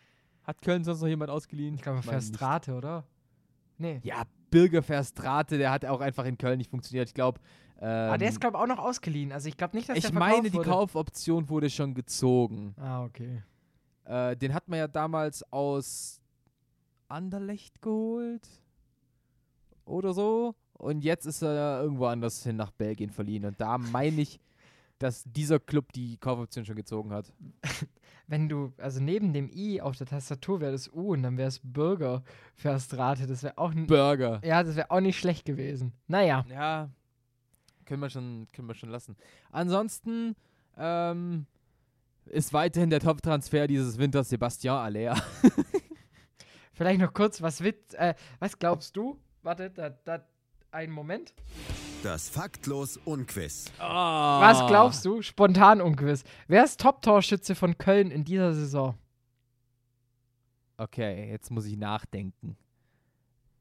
[0.43, 1.75] Hat Köln sonst noch jemand ausgeliehen?
[1.75, 2.03] Ich glaube.
[2.03, 3.05] Verstrate, oder?
[3.79, 4.01] Nee.
[4.05, 7.09] Ja, Birger Verstrate, der hat auch einfach in Köln nicht funktioniert.
[7.09, 7.41] Ich glaube,
[7.81, 9.33] ähm, Aber der ist, glaube ich, auch noch ausgeliehen.
[9.33, 10.71] Also ich glaube nicht, dass ich der verkauft meine, die wurde.
[10.71, 12.75] Kaufoption wurde schon gezogen.
[12.79, 13.43] Ah, okay.
[14.05, 16.21] Äh, den hat man ja damals aus
[17.09, 18.47] Anderlecht geholt.
[19.85, 20.55] Oder so.
[20.75, 23.45] Und jetzt ist er irgendwo anders hin nach Belgien verliehen.
[23.45, 24.41] Und da meine ich,
[24.99, 27.33] dass dieser Club die Kaufoption schon gezogen hat.
[28.27, 31.49] Wenn du, also neben dem I auf der Tastatur wäre das U und dann wäre
[31.49, 32.23] es Bürger
[32.55, 33.27] Verstrate.
[33.27, 34.41] Das wäre auch, n- Burger.
[34.43, 35.93] ja, das wäre auch nicht schlecht gewesen.
[36.09, 36.89] Naja, Ja,
[37.85, 39.17] können wir schon, können wir schon lassen.
[39.51, 40.37] Ansonsten
[40.77, 41.47] ähm,
[42.27, 45.23] ist weiterhin der Top-Transfer dieses Winters Sebastian Aller.
[46.73, 49.19] vielleicht noch kurz, was, wit, äh, was glaubst du?
[49.43, 50.25] Warte, da, da,
[50.71, 51.35] einen Moment.
[52.03, 53.73] Das Faktlos Unquiz.
[53.79, 55.23] Was glaubst du?
[55.23, 56.25] Spontan ungewiss.
[56.49, 58.99] Wer ist Top-Torschütze von Köln in dieser Saison?
[60.77, 62.57] Okay, jetzt muss ich nachdenken.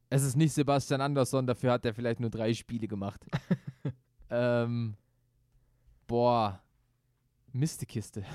[0.10, 3.26] Es ist nicht Sebastian Andersson, dafür hat er vielleicht nur drei Spiele gemacht.
[4.34, 4.96] ähm,
[6.08, 6.62] boah,
[7.52, 8.24] Mistekiste.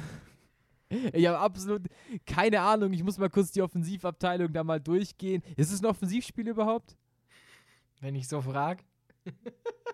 [1.13, 1.83] Ich habe absolut
[2.25, 2.91] keine Ahnung.
[2.95, 5.43] Ich muss mal kurz die Offensivabteilung da mal durchgehen.
[5.55, 6.97] Ist es ein Offensivspiel überhaupt?
[8.01, 8.83] Wenn ich so frage.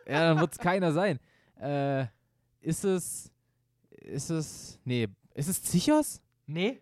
[0.07, 1.19] Ja, dann wird es keiner sein.
[1.59, 2.07] Äh,
[2.61, 3.33] ist es.
[3.91, 4.79] Ist es.
[4.85, 6.21] Nee, ist es Zichos?
[6.47, 6.81] Nee.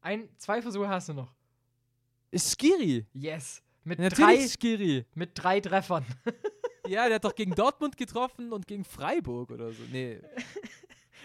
[0.00, 1.32] Ein, zwei Versuche hast du noch.
[2.32, 3.06] Ist Skiri?
[3.14, 3.62] Yes.
[3.84, 5.06] Mit, Natürlich drei, Skiri.
[5.14, 6.04] mit drei Treffern.
[6.86, 9.82] Ja, der hat doch gegen Dortmund getroffen und gegen Freiburg oder so.
[9.90, 10.20] Nee.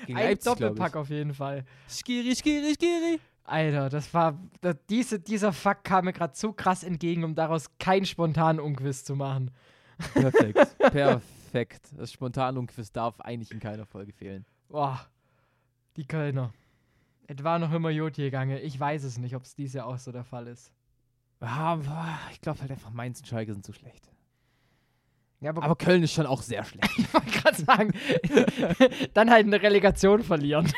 [0.08, 1.64] Gegen Ein Leipzig, Doppelpack auf jeden Fall.
[1.88, 3.20] Skiri, Skiri, Skiri.
[3.45, 4.38] Alter, das war.
[4.60, 9.04] Da, diese, dieser Fakt kam mir gerade so krass entgegen, um daraus keinen spontanen Unquiz
[9.04, 9.51] zu machen.
[10.14, 10.78] Perfekt.
[10.78, 11.89] Perfekt.
[11.95, 14.45] Das Spontanunquiz darf eigentlich in keiner Folge fehlen.
[14.68, 15.08] Boah.
[15.95, 16.51] Die Kölner.
[17.28, 18.60] Es war noch immer Jod gegangen.
[18.62, 20.74] Ich weiß es nicht, ob es dieses Jahr auch so der Fall ist.
[21.39, 24.10] Ah, boah, ich glaube halt einfach, Mainz und Schalke sind zu schlecht.
[25.44, 26.89] Ja, aber, Aber Köln ist schon auch sehr schlecht.
[26.98, 27.94] ich wollte gerade sagen,
[29.14, 30.72] dann halt eine Relegation verlieren.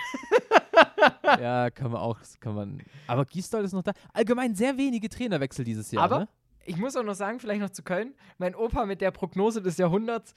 [1.23, 2.81] ja, kann man auch, kann man.
[3.05, 3.93] Aber Gisdol ist noch da.
[4.11, 6.27] Allgemein sehr wenige Trainerwechsel dieses Jahr, Aber ne?
[6.65, 9.77] ich muss auch noch sagen, vielleicht noch zu Köln, mein Opa mit der Prognose des
[9.77, 10.33] Jahrhunderts,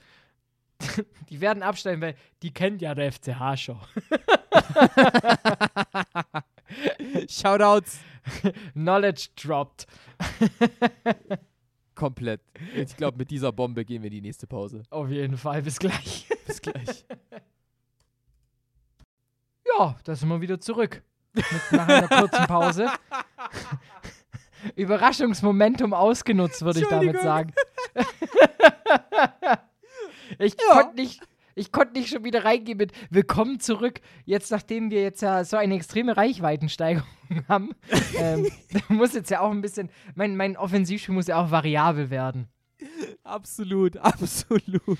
[1.30, 3.80] die werden absteigen, weil die kennt ja der FCH schon.
[7.30, 7.98] Shoutouts.
[8.74, 9.86] Knowledge dropped.
[11.98, 12.40] Komplett.
[12.76, 14.84] Ich glaube, mit dieser Bombe gehen wir in die nächste Pause.
[14.88, 16.28] Auf jeden Fall, bis gleich.
[16.46, 17.04] Bis gleich.
[19.66, 21.02] Ja, da sind wir wieder zurück.
[21.34, 22.88] Mit, nach einer kurzen Pause.
[24.76, 27.52] Überraschungsmomentum ausgenutzt, würde ich damit sagen.
[30.38, 31.20] ich konnte nicht.
[31.58, 34.00] Ich konnte nicht schon wieder reingehen mit Willkommen zurück.
[34.24, 37.08] Jetzt, nachdem wir jetzt ja so eine extreme Reichweitensteigerung
[37.48, 37.70] haben,
[38.16, 38.46] ähm,
[38.88, 39.90] muss jetzt ja auch ein bisschen.
[40.14, 42.46] Mein, mein Offensivspiel muss ja auch variabel werden.
[43.24, 44.98] Absolut, absolut.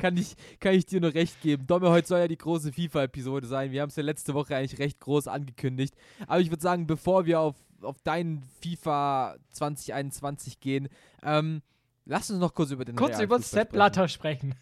[0.00, 1.68] kann, ich, kann ich dir nur recht geben.
[1.68, 3.70] Domme, heute soll ja die große FIFA-Episode sein.
[3.70, 5.94] Wir haben es ja letzte Woche eigentlich recht groß angekündigt.
[6.26, 10.88] Aber ich würde sagen, bevor wir auf, auf deinen FIFA 2021 gehen,
[11.22, 11.62] ähm,
[12.06, 14.56] lass uns noch kurz über den Kurz über Sepp Blatter sprechen.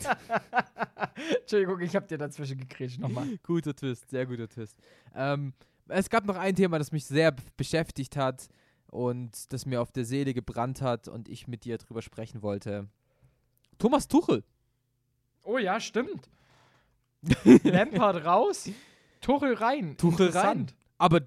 [1.40, 3.26] Entschuldigung, ich habe dir dazwischen gekriegt nochmal.
[3.42, 4.76] Guter Twist, sehr guter Twist.
[5.14, 5.52] Ähm,
[5.88, 8.48] es gab noch ein Thema, das mich sehr beschäftigt hat
[8.86, 12.88] und das mir auf der Seele gebrannt hat und ich mit dir drüber sprechen wollte.
[13.78, 14.44] Thomas Tuchel.
[15.44, 16.30] Oh ja, stimmt.
[17.64, 18.68] Lampard raus,
[19.20, 19.96] Tuchel rein.
[19.96, 20.74] Tuchel Interessant.
[20.98, 21.20] Aber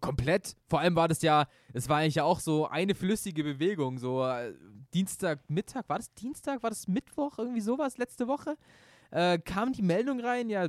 [0.00, 0.56] komplett.
[0.68, 3.98] Vor allem war das ja, es war eigentlich ja auch so eine flüssige Bewegung.
[3.98, 4.54] So äh,
[4.94, 6.62] Dienstag, Mittag, war das Dienstag?
[6.62, 7.38] War das Mittwoch?
[7.38, 8.56] Irgendwie sowas letzte Woche?
[9.10, 10.68] Äh, kam die Meldung rein, ja,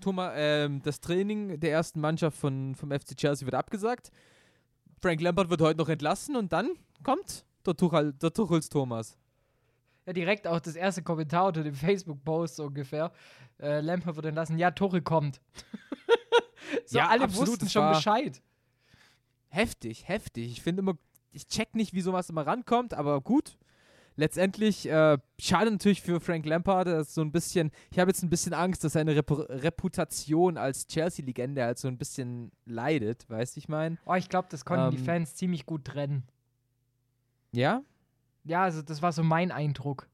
[0.00, 4.10] Thomas, ähm, das Training der ersten Mannschaft von, vom FC Chelsea wird abgesagt.
[5.00, 6.70] Frank Lampard wird heute noch entlassen und dann
[7.02, 9.18] kommt der, Tuchel, der Tuchels Thomas.
[10.06, 13.12] Ja, direkt auch das erste Kommentar unter dem Facebook-Post so ungefähr.
[13.60, 14.58] Äh, Lampard wird entlassen.
[14.58, 15.40] Ja, Tuchel kommt.
[16.86, 18.42] so, Ja, alle absolut, wussten schon Bescheid.
[19.48, 20.50] Heftig, heftig.
[20.52, 20.96] Ich finde immer,
[21.32, 23.56] ich check nicht, wie sowas immer rankommt, aber gut.
[24.18, 28.22] Letztendlich, äh, schade natürlich für Frank Lampard, das ist so ein bisschen, ich habe jetzt
[28.22, 33.56] ein bisschen Angst, dass seine Repu Reputation als Chelsea-Legende halt so ein bisschen leidet, weißt
[33.56, 33.98] du, ich meine?
[34.06, 36.22] Oh, ich glaube, das konnten die Ähm, Fans ziemlich gut trennen.
[37.52, 37.82] Ja?
[38.44, 40.08] Ja, also das war so mein Eindruck.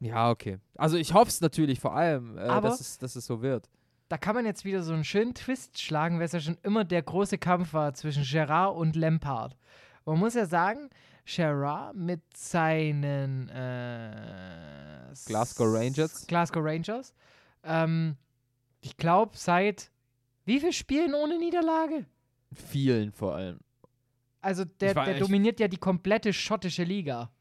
[0.00, 0.58] Ja, okay.
[0.76, 3.70] Also ich hoffe es natürlich vor allem, äh, dass, es, dass es so wird.
[4.14, 6.84] Da kann man jetzt wieder so einen schönen Twist schlagen, weil es ja schon immer
[6.84, 9.56] der große Kampf war zwischen Gerard und Lampard.
[10.04, 10.88] Man muss ja sagen,
[11.24, 16.28] Gerard mit seinen äh, Glasgow Rangers.
[16.28, 17.12] Glasgow Rangers.
[17.64, 18.16] Ähm,
[18.82, 19.90] ich glaube, seit
[20.44, 22.06] wie viel Spielen ohne Niederlage?
[22.52, 23.58] Vielen vor allem.
[24.42, 27.32] Also der, der dominiert ja die komplette schottische Liga.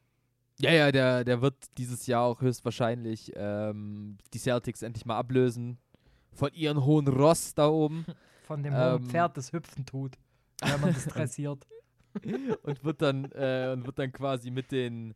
[0.57, 5.77] Ja, ja, der, der wird dieses Jahr auch höchstwahrscheinlich ähm, die Celtics endlich mal ablösen.
[6.35, 8.05] Von ihren hohen Ross da oben.
[8.43, 9.09] Von dem hohen Ähm.
[9.09, 10.17] Pferd, das hüpfen tut,
[10.61, 11.65] wenn man das dressiert.
[12.63, 15.15] und wird dann äh, und wird dann quasi mit den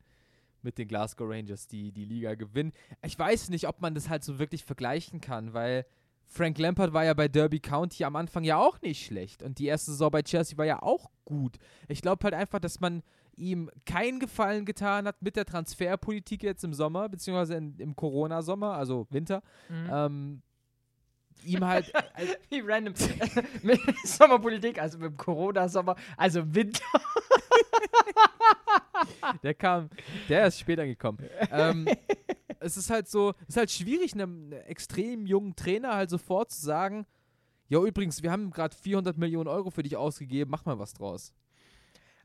[0.63, 2.71] mit den Glasgow Rangers die die Liga gewinnen.
[3.05, 5.85] Ich weiß nicht, ob man das halt so wirklich vergleichen kann, weil
[6.27, 9.65] Frank Lampard war ja bei Derby County am Anfang ja auch nicht schlecht und die
[9.67, 11.57] erste Saison bei Chelsea war ja auch gut.
[11.87, 13.03] Ich glaube halt einfach, dass man
[13.35, 18.73] ihm keinen Gefallen getan hat mit der Transferpolitik jetzt im Sommer, beziehungsweise in, im Corona-Sommer,
[18.73, 19.43] also Winter.
[19.69, 19.89] Mhm.
[19.91, 20.41] Ähm,
[21.43, 21.91] ihm halt,
[22.49, 22.93] Wie random.
[23.63, 26.83] mit Sommerpolitik, also mit dem Corona-Sommer, also Winter.
[29.43, 29.89] der kam,
[30.29, 31.19] der ist später gekommen.
[31.51, 31.87] ähm,
[32.59, 36.65] es ist halt so, es ist halt schwierig, einem extrem jungen Trainer halt sofort zu
[36.65, 37.05] sagen,
[37.69, 41.33] ja übrigens, wir haben gerade 400 Millionen Euro für dich ausgegeben, mach mal was draus.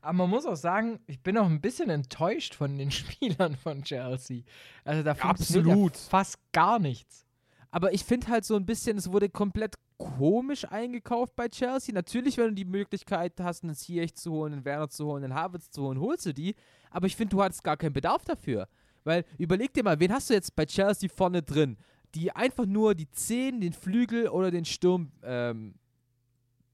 [0.01, 3.83] Aber man muss auch sagen, ich bin auch ein bisschen enttäuscht von den Spielern von
[3.83, 4.43] Chelsea.
[4.83, 7.25] Also da funktioniert ja fast gar nichts.
[7.73, 11.91] Aber ich finde halt so ein bisschen, es wurde komplett komisch eingekauft bei Chelsea.
[11.91, 15.33] Natürlich, wenn du die Möglichkeit hast, einen Ziyech zu holen, einen Werner zu holen, einen
[15.33, 16.53] Havertz zu holen, holst du die.
[16.91, 18.67] Aber ich finde, du hattest gar keinen Bedarf dafür.
[19.03, 21.77] Weil, überleg dir mal, wen hast du jetzt bei Chelsea vorne drin,
[22.13, 25.73] die einfach nur die 10, den Flügel oder den Sturm ähm,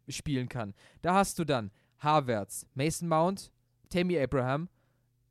[0.10, 0.74] spielen kann.
[1.02, 3.54] Da hast du dann Havertz, Mason Mount,
[3.88, 4.68] Tammy Abraham,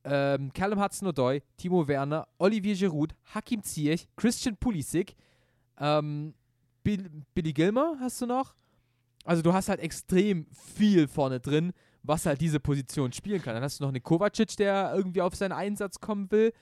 [0.05, 5.15] ähm, Callum Hudson-Odoi, Timo Werner, Olivier Giroud, Hakim Ziyech, Christian Pulisic,
[5.81, 6.35] ähm,
[6.83, 8.55] Bill, Billy Gilmer hast du noch.
[9.25, 11.73] Also du hast halt extrem viel vorne drin,
[12.03, 13.55] was halt diese Position spielen kann.
[13.55, 16.53] Dann hast du noch einen Kovacic, der irgendwie auf seinen Einsatz kommen will.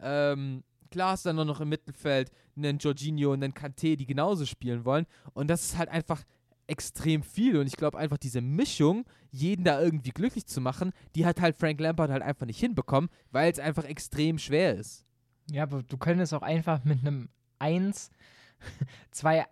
[0.00, 4.46] Ähm, klar hast du dann noch im Mittelfeld einen Jorginho und einen Kanté, die genauso
[4.46, 5.06] spielen wollen.
[5.34, 6.24] Und das ist halt einfach
[6.66, 7.58] extrem viel.
[7.58, 11.56] Und ich glaube einfach diese Mischung, jeden da irgendwie glücklich zu machen, die hat halt
[11.56, 15.04] Frank Lampard halt einfach nicht hinbekommen, weil es einfach extrem schwer ist.
[15.50, 18.10] Ja, aber du könntest auch einfach mit einem 1,
[19.10, 19.46] 2,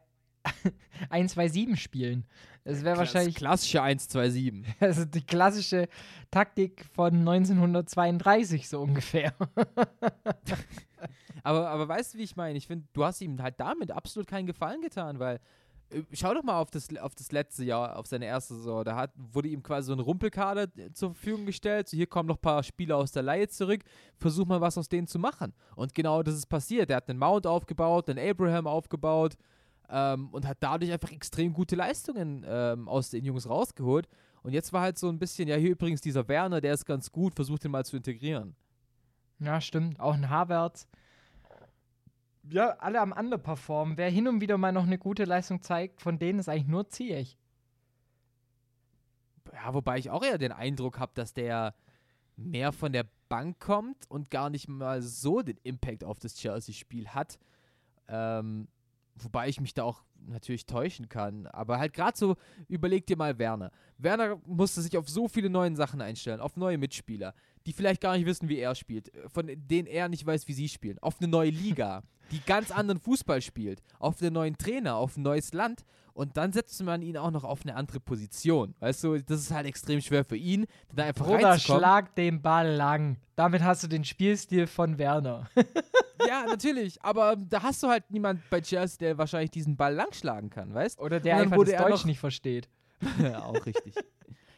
[1.10, 2.24] 1, 2, 7 spielen.
[2.64, 4.64] Das wäre wahrscheinlich klassische 1-2-7.
[4.80, 5.88] also die klassische
[6.30, 9.34] Taktik von 1932 so ungefähr.
[11.46, 12.56] Aber, aber weißt du, wie ich meine?
[12.56, 15.40] Ich finde, du hast ihm halt damit absolut keinen Gefallen getan, weil
[16.12, 18.84] schau doch mal auf das, auf das letzte Jahr, auf seine erste Saison.
[18.84, 21.88] Da hat, wurde ihm quasi so ein Rumpelkader äh, zur Verfügung gestellt.
[21.88, 23.82] So, hier kommen noch ein paar Spieler aus der Leihe zurück.
[24.18, 25.52] Versuch mal was aus denen zu machen.
[25.76, 26.90] Und genau das ist passiert.
[26.90, 29.36] Er hat einen Mount aufgebaut, einen Abraham aufgebaut
[29.88, 34.08] ähm, und hat dadurch einfach extrem gute Leistungen ähm, aus den Jungs rausgeholt.
[34.42, 37.10] Und jetzt war halt so ein bisschen, ja, hier übrigens dieser Werner, der ist ganz
[37.10, 38.54] gut, versucht den mal zu integrieren.
[39.38, 40.00] ja, stimmt.
[40.00, 40.86] Auch ein Havertz.
[42.50, 43.96] Ja, alle am Underperformen.
[43.96, 46.88] Wer hin und wieder mal noch eine gute Leistung zeigt, von denen ist eigentlich nur
[46.88, 47.38] Ziyech.
[49.52, 51.74] Ja, wobei ich auch eher den Eindruck habe, dass der
[52.36, 57.08] mehr von der Bank kommt und gar nicht mal so den Impact auf das Chelsea-Spiel
[57.08, 57.38] hat.
[58.08, 58.68] Ähm,
[59.16, 61.46] wobei ich mich da auch natürlich täuschen kann.
[61.46, 62.36] Aber halt gerade so,
[62.68, 63.70] überleg dir mal Werner.
[63.98, 67.34] Werner musste sich auf so viele neue Sachen einstellen, auf neue Mitspieler,
[67.66, 70.68] die vielleicht gar nicht wissen, wie er spielt, von denen er nicht weiß, wie sie
[70.68, 75.16] spielen, auf eine neue Liga, die ganz anderen Fußball spielt, auf einen neuen Trainer, auf
[75.16, 78.74] ein neues Land und dann setzt man ihn auch noch auf eine andere Position.
[78.80, 81.80] Weißt du, das ist halt extrem schwer für ihn, da einfach Bruder, reinzukommen.
[81.80, 83.16] schlag den Ball lang.
[83.36, 85.48] Damit hast du den Spielstil von Werner.
[86.26, 90.48] Ja, natürlich, aber da hast du halt niemand bei Chelsea, der wahrscheinlich diesen Ball langschlagen
[90.48, 90.98] kann, weißt?
[91.00, 92.68] Oder der einfach das Deutsch noch- nicht versteht.
[93.20, 93.94] Ja, auch richtig.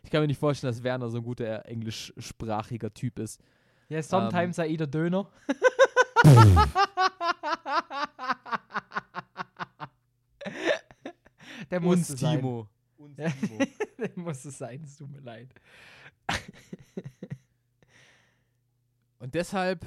[0.06, 3.42] Ich kann mir nicht vorstellen, dass Werner so ein guter englischsprachiger Typ ist.
[3.88, 5.28] Ja, sometimes I eat a Döner.
[11.72, 12.38] Der muss es sein.
[12.38, 12.68] Timo.
[13.16, 13.32] Ja.
[13.98, 15.52] Der muss es sein, es tut mir leid.
[19.18, 19.84] Und deshalb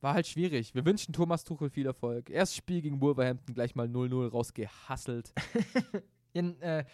[0.00, 0.74] war halt schwierig.
[0.74, 2.30] Wir wünschen Thomas Tuchel viel Erfolg.
[2.30, 5.32] Erstes Spiel gegen Wolverhampton gleich mal 0-0 rausgehasselt.
[6.32, 6.84] In, äh,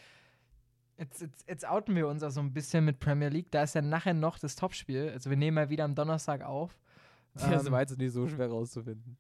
[0.98, 3.50] jetzt, jetzt, jetzt outen wir uns auch so ein bisschen mit Premier League.
[3.50, 5.10] Da ist ja nachher noch das Topspiel.
[5.10, 6.78] Also wir nehmen ja wieder am Donnerstag auf.
[7.34, 9.16] Das Ähm, war jetzt nicht so schwer rauszufinden.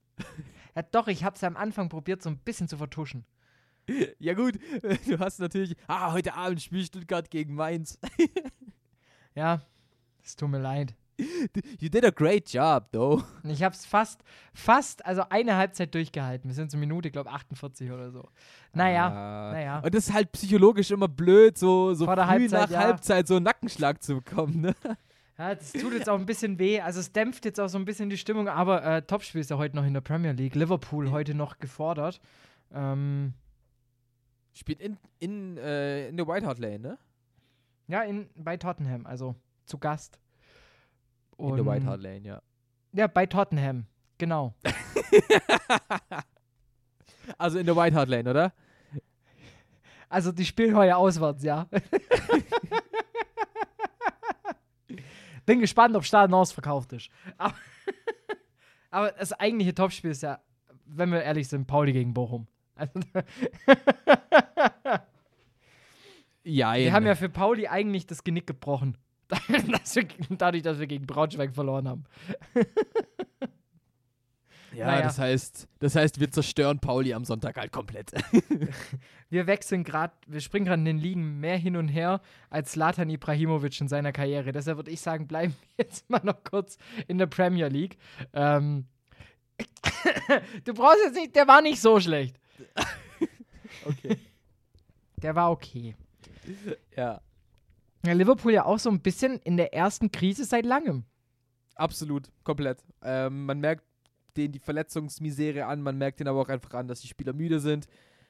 [0.76, 3.24] ja, doch, ich habe es ja am Anfang probiert, so ein bisschen zu vertuschen.
[4.18, 4.58] Ja gut,
[5.08, 7.98] du hast natürlich, ah, heute Abend spielt Stuttgart gegen Mainz.
[9.34, 9.62] Ja,
[10.22, 10.94] es tut mir leid.
[11.80, 13.22] You did a great job, though.
[13.44, 14.22] Ich habe es fast,
[14.54, 16.48] fast, also eine Halbzeit durchgehalten.
[16.50, 18.28] Wir sind zur Minute, glaube 48 oder so.
[18.72, 19.52] Naja, Ah.
[19.52, 19.78] naja.
[19.80, 22.80] Und das ist halt psychologisch immer blöd, so, so Vor der früh Halbzeit, nach ja.
[22.80, 24.74] Halbzeit so einen Nackenschlag zu bekommen, ne?
[25.38, 26.80] Ja, das tut jetzt auch ein bisschen weh.
[26.80, 28.48] Also es dämpft jetzt auch so ein bisschen die Stimmung.
[28.48, 30.54] Aber äh, Topspiel ist ja heute noch in der Premier League.
[30.54, 32.20] Liverpool heute noch gefordert.
[32.72, 33.32] Ähm,
[34.52, 36.98] Spielt in, in, äh, in der White Hart Lane, ne?
[37.88, 40.18] ja, in, bei Tottenham, also zu Gast.
[41.38, 42.42] In der White Und- Hart Lane, ja.
[42.92, 43.86] Ja, bei Tottenham,
[44.18, 44.54] genau.
[47.38, 48.52] Also in der White Hart Lane, oder?
[50.08, 51.68] Also die spielen heute auswärts, ja.
[55.46, 57.08] Bin gespannt, ob Stadion ausverkauft ist.
[57.38, 57.54] Aber,
[58.90, 60.40] aber das eigentliche Topspiel ist ja,
[60.84, 62.46] wenn wir ehrlich sind, Pauli gegen Bochum.
[62.74, 62.92] Also,
[66.44, 68.98] Ja, wir haben ja für Pauli eigentlich das Genick gebrochen.
[69.82, 72.04] dass wir, dadurch, dass wir gegen Braunschweig verloren haben.
[74.74, 75.02] Ja, Naja.
[75.02, 78.10] das heißt, das heißt, wir zerstören Pauli am Sonntag halt komplett.
[79.28, 82.20] Wir wechseln gerade, wir springen gerade in den Ligen mehr hin und her
[82.50, 84.52] als Latan Ibrahimovic in seiner Karriere.
[84.52, 86.76] Deshalb würde ich sagen, bleiben wir jetzt mal noch kurz
[87.08, 87.96] in der Premier League.
[88.34, 88.86] Ähm,
[90.64, 92.38] du brauchst jetzt nicht, der war nicht so schlecht.
[93.86, 94.18] okay.
[95.16, 95.94] Der war okay.
[96.94, 97.20] Ja,
[98.04, 101.04] Ja, Liverpool ja auch so ein bisschen in der ersten Krise seit langem.
[101.76, 102.84] absolut, komplett.
[103.02, 103.84] Ähm, man merkt
[104.36, 107.60] denen die Verletzungsmisere an, man merkt denen aber auch einfach an, dass die Spieler müde
[107.60, 107.86] sind.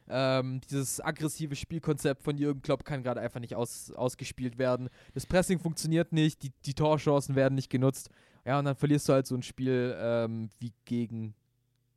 [0.08, 4.88] Ähm, dieses aggressive Spielkonzept von Jürgen Klopp kann gerade einfach nicht aus, ausgespielt werden.
[5.14, 8.10] Das Pressing funktioniert nicht, die, die Torchancen werden nicht genutzt.
[8.44, 11.34] Ja, und dann verlierst du halt so ein Spiel ähm, wie gegen.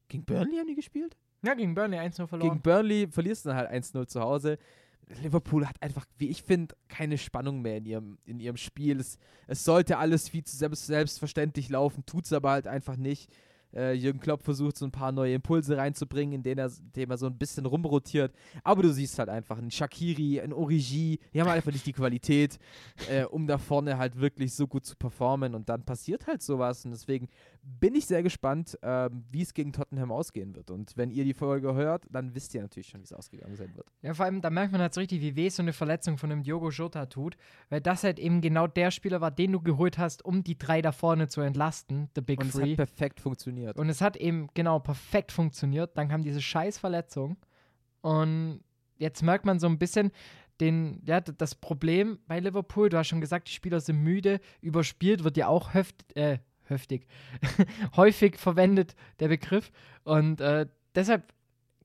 [0.08, 1.18] Gegen Burnley haben die gespielt?
[1.44, 2.50] Ja, gegen Burnley 1-0 verloren.
[2.50, 4.60] Gegen Burnley verlierst du dann halt 1-0 zu Hause.
[5.22, 9.00] Liverpool hat einfach, wie ich finde, keine Spannung mehr in ihrem, in ihrem Spiel.
[9.00, 13.32] Es, es sollte alles viel zu selbst, selbstverständlich laufen, tut es aber halt einfach nicht.
[13.76, 17.26] Äh, Jürgen Klopp versucht so ein paar neue Impulse reinzubringen, indem er, indem er so
[17.28, 18.34] ein bisschen rumrotiert.
[18.64, 22.58] Aber du siehst halt einfach einen Shakiri, einen Origi, die haben einfach nicht die Qualität,
[23.10, 25.56] äh, um da vorne halt wirklich so gut zu performen.
[25.56, 26.86] Und dann passiert halt sowas.
[26.86, 27.28] Und deswegen
[27.62, 30.72] bin ich sehr gespannt, ähm, wie es gegen Tottenham ausgehen wird.
[30.72, 33.76] Und wenn ihr die Folge hört, dann wisst ihr natürlich schon, wie es ausgegangen sein
[33.76, 33.88] wird.
[34.02, 36.32] Ja, vor allem, da merkt man halt so richtig, wie weh so eine Verletzung von
[36.32, 37.36] einem Diogo Jota tut,
[37.70, 40.82] weil das halt eben genau der Spieler war, den du geholt hast, um die drei
[40.82, 42.72] da vorne zu entlasten, the Big Und es Three.
[42.72, 43.65] hat perfekt funktioniert.
[43.74, 45.98] Und es hat eben genau perfekt funktioniert.
[45.98, 47.38] Dann kam diese scheiß Verletzung.
[48.02, 48.62] Und
[48.98, 50.12] jetzt merkt man so ein bisschen
[50.62, 52.90] den, ja, das Problem bei Liverpool.
[52.90, 54.40] Du hast schon gesagt, die Spieler sind müde.
[54.62, 57.08] Überspielt wird ja auch höft, äh, höftig,
[57.96, 59.72] häufig verwendet, der Begriff.
[60.04, 61.34] Und äh, deshalb,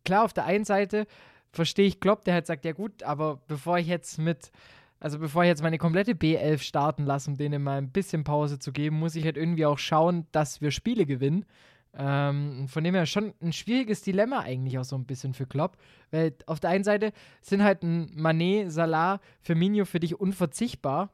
[0.04, 1.06] klar, auf der einen Seite
[1.52, 4.52] verstehe ich Klopp, der halt sagt, ja gut, aber bevor ich jetzt mit,
[5.00, 8.58] also bevor ich jetzt meine komplette B11 starten lasse, um denen mal ein bisschen Pause
[8.58, 11.44] zu geben, muss ich halt irgendwie auch schauen, dass wir Spiele gewinnen.
[11.92, 15.76] Ähm, von dem her schon ein schwieriges Dilemma eigentlich auch so ein bisschen für Klopp.
[16.10, 17.12] Weil auf der einen Seite
[17.42, 21.12] sind halt ein Manet, Salah, Firmino für dich unverzichtbar.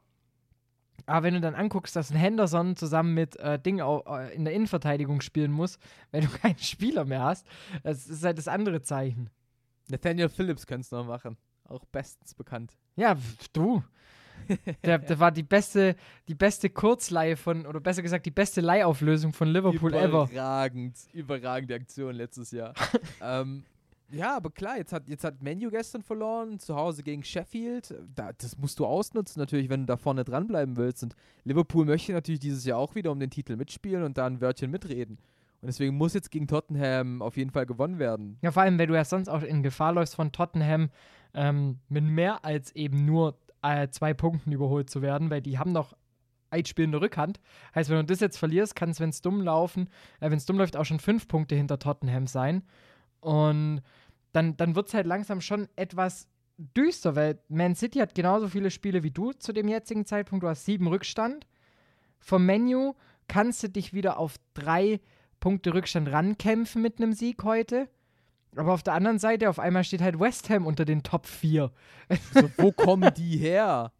[1.05, 4.43] Aber wenn du dann anguckst, dass ein Henderson zusammen mit äh, Ding au- äh, in
[4.45, 5.79] der Innenverteidigung spielen muss,
[6.11, 7.47] weil du keinen Spieler mehr hast,
[7.83, 9.29] das ist halt das andere Zeichen.
[9.89, 11.37] Nathaniel Phillips könnte es noch machen.
[11.63, 12.77] Auch bestens bekannt.
[12.95, 13.15] Ja,
[13.53, 13.83] du.
[14.83, 15.95] Der, der war die beste,
[16.27, 20.29] die beste Kurzleihe von, oder besser gesagt, die beste Leihauflösung von Liverpool ever.
[20.31, 22.73] Überragend, überragende Aktion letztes Jahr.
[23.21, 23.63] ähm,
[24.09, 27.93] ja, aber klar, jetzt hat, jetzt hat Menu gestern verloren, zu Hause gegen Sheffield.
[28.15, 31.03] Da, das musst du ausnutzen natürlich, wenn du da vorne dranbleiben willst.
[31.03, 34.39] Und Liverpool möchte natürlich dieses Jahr auch wieder um den Titel mitspielen und da ein
[34.39, 35.17] Wörtchen mitreden.
[35.61, 38.37] Und deswegen muss jetzt gegen Tottenham auf jeden Fall gewonnen werden.
[38.41, 40.89] Ja, vor allem, weil du ja sonst auch in Gefahr läufst, von Tottenham
[41.33, 45.71] ähm, mit mehr als eben nur äh, zwei Punkten überholt zu werden, weil die haben
[45.71, 45.93] noch
[46.49, 47.39] ein Spiel in der Rückhand.
[47.75, 49.89] Heißt, wenn du das jetzt verlierst, kann es, wenn es dumm laufen,
[50.19, 52.63] äh, wenn es dumm läuft, auch schon fünf Punkte hinter Tottenham sein.
[53.19, 53.81] Und
[54.31, 56.27] dann, dann wird es halt langsam schon etwas
[56.57, 60.43] düster, weil Man City hat genauso viele Spiele wie du zu dem jetzigen Zeitpunkt.
[60.43, 61.45] Du hast sieben Rückstand.
[62.19, 62.93] Vom Menu
[63.27, 64.99] kannst du dich wieder auf drei
[65.39, 67.89] Punkte Rückstand rankämpfen mit einem Sieg heute.
[68.57, 71.71] Aber auf der anderen Seite, auf einmal steht halt West Ham unter den Top 4.
[72.33, 73.91] So, wo kommen die her?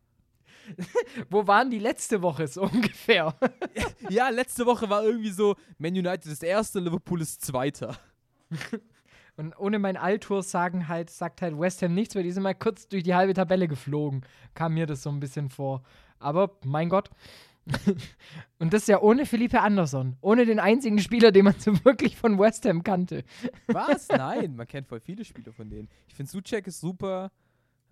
[1.29, 3.33] Wo waren die letzte Woche so ungefähr?
[4.09, 7.97] Ja, letzte Woche war irgendwie so, Man United ist Erster, Liverpool ist Zweiter.
[9.35, 12.55] Und ohne mein Alltour sagen halt, sagt halt West Ham nichts, weil die sind mal
[12.55, 14.25] kurz durch die halbe Tabelle geflogen.
[14.55, 15.83] Kam mir das so ein bisschen vor.
[16.19, 17.09] Aber mein Gott.
[18.59, 20.17] Und das ja ohne Felipe Anderson.
[20.21, 23.23] Ohne den einzigen Spieler, den man so wirklich von West Ham kannte.
[23.67, 24.07] Was?
[24.09, 25.89] Nein, man kennt voll viele Spieler von denen.
[26.07, 27.31] Ich finde, Suchek ist super.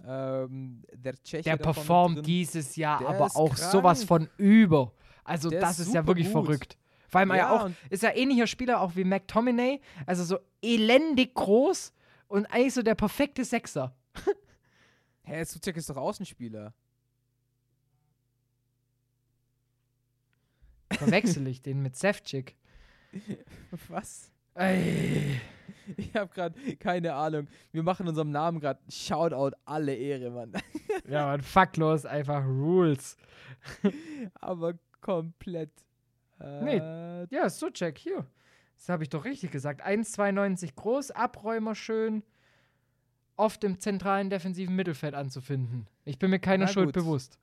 [0.06, 3.72] Ähm, der Tscheche Der performt dieses Jahr Der aber auch krank.
[3.72, 4.92] sowas von über.
[5.24, 6.46] Also Der das ist ist ja wirklich gut.
[6.46, 6.78] verrückt.
[7.08, 11.34] Vor allem ja, Ja, auch, ist ja ähnlicher Spieler auch wie McTominay, also so elendig
[11.36, 11.94] groß
[12.28, 13.96] und eigentlich so der perfekte Sechser.
[15.24, 16.74] Hä, Suchek ist doch Außenspieler.
[20.94, 22.56] Verwechsel ich den mit Sevcik.
[23.90, 24.32] Was?
[24.56, 25.40] Ey.
[25.98, 27.48] Ich habe gerade keine Ahnung.
[27.72, 30.54] Wir machen unserem Namen gerade Shoutout alle Ehre, Mann.
[31.10, 33.18] Ja, man, fucklos, einfach Rules.
[34.36, 35.72] Aber komplett.
[36.40, 38.26] Äh, Ja, Suchek, hier.
[38.78, 39.86] Das habe ich doch richtig gesagt.
[39.86, 42.24] 1,92 groß, Abräumer schön,
[43.36, 45.88] oft im zentralen defensiven Mittelfeld anzufinden.
[46.06, 46.94] Ich bin mir keiner Na Schuld gut.
[46.96, 47.38] bewusst.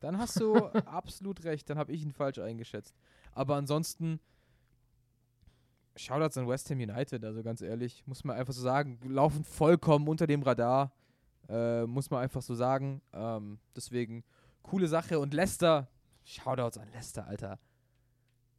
[0.00, 1.68] Dann hast du absolut recht.
[1.68, 2.94] Dann habe ich ihn falsch eingeschätzt.
[3.32, 4.20] Aber ansonsten.
[5.96, 10.06] Shoutouts an West Ham United, also ganz ehrlich, muss man einfach so sagen, laufen vollkommen
[10.06, 10.92] unter dem Radar,
[11.48, 13.02] äh, muss man einfach so sagen.
[13.12, 14.22] Ähm, deswegen,
[14.62, 15.18] coole Sache.
[15.18, 15.88] Und Leicester,
[16.24, 17.58] Shoutouts an Leicester, Alter.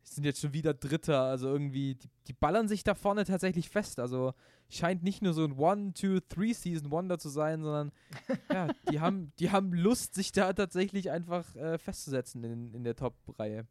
[0.04, 1.22] Sind jetzt schon wieder Dritter.
[1.22, 4.00] Also irgendwie, die, die ballern sich da vorne tatsächlich fest.
[4.00, 4.34] Also
[4.70, 7.92] scheint nicht nur so ein One, Two, Three Season Wonder zu sein, sondern
[8.52, 12.96] ja, die haben, die haben Lust, sich da tatsächlich einfach äh, festzusetzen in, in der
[12.96, 13.66] Top-Reihe.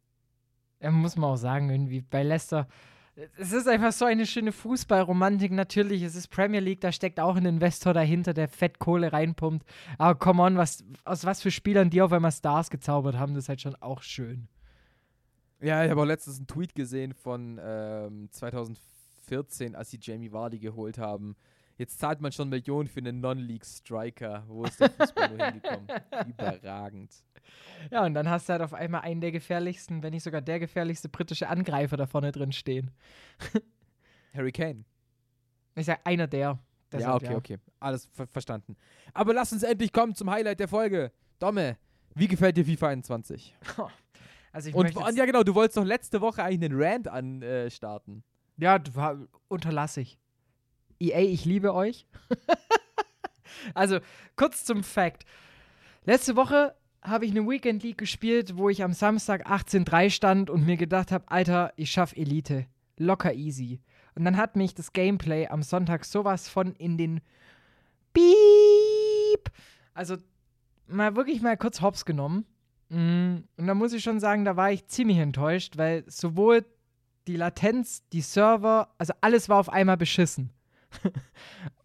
[0.80, 2.68] Ja, muss man auch sagen, irgendwie bei Leicester.
[3.36, 5.50] Es ist einfach so eine schöne Fußballromantik.
[5.50, 9.66] Natürlich, es ist Premier League, da steckt auch ein Investor dahinter, der Fett Kohle reinpumpt.
[9.98, 13.44] Aber come on, was, aus was für Spielern die auf einmal Stars gezaubert haben, das
[13.44, 14.46] ist halt schon auch schön.
[15.60, 20.58] Ja, ich habe auch letztens einen Tweet gesehen von ähm, 2014, als sie Jamie Vardy
[20.58, 21.36] geholt haben.
[21.76, 24.44] Jetzt zahlt man schon Millionen für einen Non-League-Striker.
[24.48, 25.86] Wo ist der Fußball nur hingekommen?
[26.26, 27.14] Überragend.
[27.90, 30.58] Ja, und dann hast du halt auf einmal einen der gefährlichsten, wenn nicht sogar der
[30.58, 32.90] gefährlichste britische Angreifer da vorne drin stehen.
[34.34, 34.84] Harry Kane.
[35.76, 36.40] Ich sag einer der.
[36.40, 36.58] ja,
[36.92, 37.58] Deshalb, okay, okay.
[37.78, 38.76] Alles ver verstanden.
[39.14, 41.12] Aber lass uns endlich kommen zum Highlight der Folge.
[41.38, 41.78] Domme,
[42.14, 43.54] wie gefällt dir FIFA 21?
[44.52, 48.22] Also ich Und jetzt- ja, genau, du wolltest doch letzte Woche eigentlich einen Rant anstarten.
[48.56, 49.18] Ja, du- wa-
[49.48, 50.18] unterlasse ich.
[51.00, 52.06] EA, ich liebe euch.
[53.74, 53.98] also,
[54.36, 55.24] kurz zum Fact.
[56.04, 60.66] Letzte Woche habe ich eine Weekend League gespielt, wo ich am Samstag 18.3 stand und
[60.66, 62.66] mir gedacht habe, Alter, ich schaff Elite.
[62.96, 63.80] Locker easy.
[64.16, 67.20] Und dann hat mich das Gameplay am Sonntag sowas von in den
[68.12, 69.50] Beep.
[69.94, 70.16] Also,
[70.88, 72.44] mal wirklich mal kurz hops genommen.
[72.90, 76.64] Mm, Und da muss ich schon sagen, da war ich ziemlich enttäuscht, weil sowohl
[77.26, 80.50] die Latenz, die Server, also alles war auf einmal beschissen.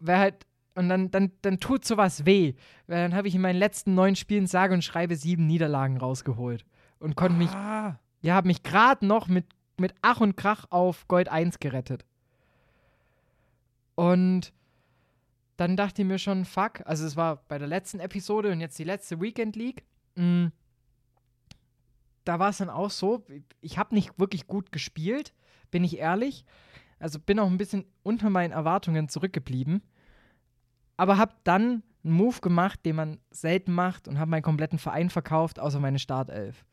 [0.00, 2.54] Wer halt, und dann, dann, dann tut sowas weh.
[2.86, 6.64] Weil dann habe ich in meinen letzten neun Spielen sage und schreibe sieben Niederlagen rausgeholt.
[6.98, 9.44] Und konnte mich, Ah, ja, habe mich gerade noch mit,
[9.76, 12.06] mit Ach und Krach auf Gold 1 gerettet.
[13.94, 14.52] Und
[15.56, 18.78] dann dachte ich mir schon, fuck, also es war bei der letzten Episode und jetzt
[18.78, 19.84] die letzte Weekend League.
[20.16, 20.46] mm,
[22.24, 23.24] Da war es dann auch so,
[23.60, 25.34] ich habe nicht wirklich gut gespielt,
[25.70, 26.44] bin ich ehrlich.
[26.98, 29.82] Also bin auch ein bisschen unter meinen Erwartungen zurückgeblieben.
[30.96, 35.10] Aber habe dann einen Move gemacht, den man selten macht und habe meinen kompletten Verein
[35.10, 36.64] verkauft, außer meine Startelf.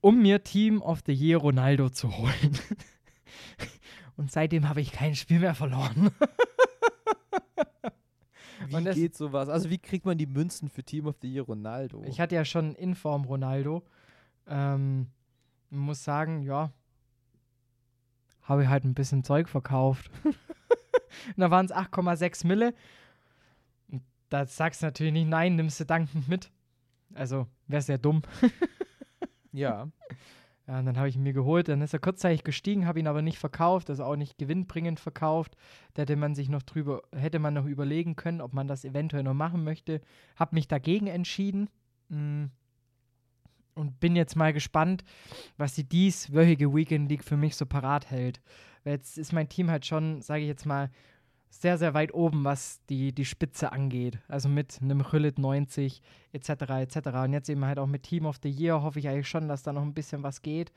[0.00, 2.58] um mir Team of the Year Ronaldo zu holen.
[4.16, 6.10] Und seitdem habe ich kein Spiel mehr verloren.
[8.66, 9.48] wie das- geht sowas?
[9.48, 12.02] Also wie kriegt man die Münzen für Team of the Year Ronaldo?
[12.06, 13.82] Ich hatte ja schon Inform Ronaldo.
[14.46, 15.08] Ähm,
[15.70, 16.72] muss sagen, ja,
[18.42, 20.10] habe ich halt ein bisschen Zeug verkauft.
[20.24, 22.74] Und da waren es 8,6 Mille.
[23.90, 26.50] Und da sagst du natürlich nicht nein, nimmst du dankend mit.
[27.14, 28.22] Also, wäre sehr dumm.
[29.52, 29.88] ja.
[30.68, 33.06] Ja, und dann habe ich ihn mir geholt, dann ist er kurzzeitig gestiegen, habe ihn
[33.06, 35.56] aber nicht verkauft, also auch nicht gewinnbringend verkauft.
[35.94, 39.22] Da hätte man sich noch drüber, hätte man noch überlegen können, ob man das eventuell
[39.22, 40.02] noch machen möchte.
[40.36, 41.70] Habe mich dagegen entschieden.
[42.10, 42.46] Mm.
[43.74, 45.04] Und bin jetzt mal gespannt,
[45.56, 48.40] was die dieswöchige Weekend League für mich so parat hält.
[48.82, 50.90] Weil jetzt ist mein Team halt schon, sage ich jetzt mal,
[51.50, 54.18] sehr, sehr weit oben, was die, die Spitze angeht.
[54.28, 56.50] Also mit einem Chullit 90 etc.
[56.50, 56.96] etc.
[57.24, 59.62] Und jetzt eben halt auch mit Team of the Year hoffe ich eigentlich schon, dass
[59.62, 60.72] da noch ein bisschen was geht.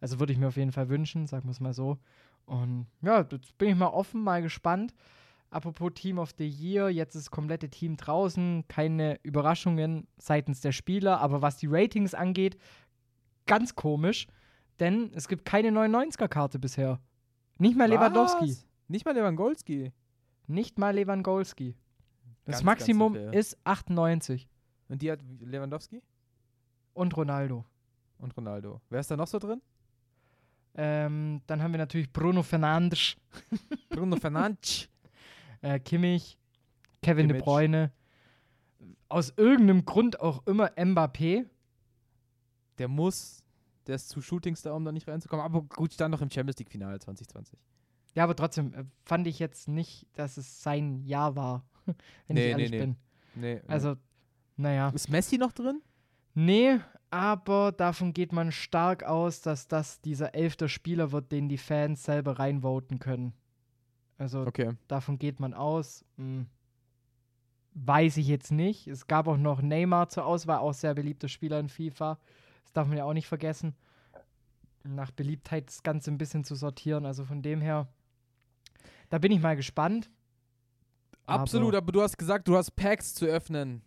[0.00, 1.98] Also würde ich mir auf jeden Fall wünschen, sagen wir es mal so.
[2.46, 4.94] Und ja, jetzt bin ich mal offen, mal gespannt.
[5.50, 10.72] Apropos Team of the Year, jetzt ist das komplette Team draußen, keine Überraschungen seitens der
[10.72, 12.56] Spieler, aber was die Ratings angeht,
[13.46, 14.26] ganz komisch,
[14.80, 17.00] denn es gibt keine 99er-Karte bisher.
[17.58, 18.56] Nicht mal Lewandowski.
[18.88, 19.92] Nicht mal Lewandowski.
[20.46, 21.74] Nicht mal Lewandowski.
[22.44, 24.48] Das Ganz, Maximum ganz ist 98.
[24.88, 26.02] Und die hat Lewandowski
[26.92, 27.64] Und Ronaldo.
[28.18, 28.80] und Ronaldo.
[28.90, 29.62] Wer ist da noch so drin?
[30.74, 33.16] Ähm, dann haben wir natürlich Bruno Fernandes,
[33.90, 34.88] Bruno Fernandes.
[35.60, 36.38] äh, Kimmich,
[37.02, 37.44] Kevin De Kimmich.
[37.44, 37.92] Bruyne.
[39.08, 41.46] Aus irgendeinem Grund auch immer Mbappé.
[42.78, 43.42] Der muss,
[43.86, 45.44] der ist zu Shootings da, um da nicht reinzukommen.
[45.44, 47.58] Aber gut, stand noch im Champions League Finale 2020.
[48.14, 51.94] Ja, aber trotzdem äh, fand ich jetzt nicht, dass es sein Jahr war, wenn
[52.28, 52.84] Nee, ich ehrlich nee, nee.
[52.84, 52.96] bin.
[53.34, 53.60] Nee.
[53.66, 53.96] Also,
[54.56, 54.90] naja.
[54.90, 55.80] ist Messi noch drin?
[56.34, 56.78] Nee,
[57.10, 62.04] aber davon geht man stark aus, dass das dieser elfte Spieler wird, den die Fans
[62.04, 63.32] selber reinvoten können.
[64.18, 64.72] Also Okay.
[64.88, 66.04] davon geht man aus.
[66.16, 66.46] Hm.
[67.74, 68.86] Weiß ich jetzt nicht.
[68.86, 72.18] Es gab auch noch Neymar zur Auswahl, auch sehr beliebter Spieler in FIFA.
[72.64, 73.74] Das darf man ja auch nicht vergessen.
[74.84, 77.06] Nach Beliebtheit das Ganze ein bisschen zu sortieren.
[77.06, 77.88] Also von dem her,
[79.12, 80.10] da bin ich mal gespannt.
[81.26, 83.82] Absolut, Aber- aber du hast gesagt, du hast Packs zu öffnen.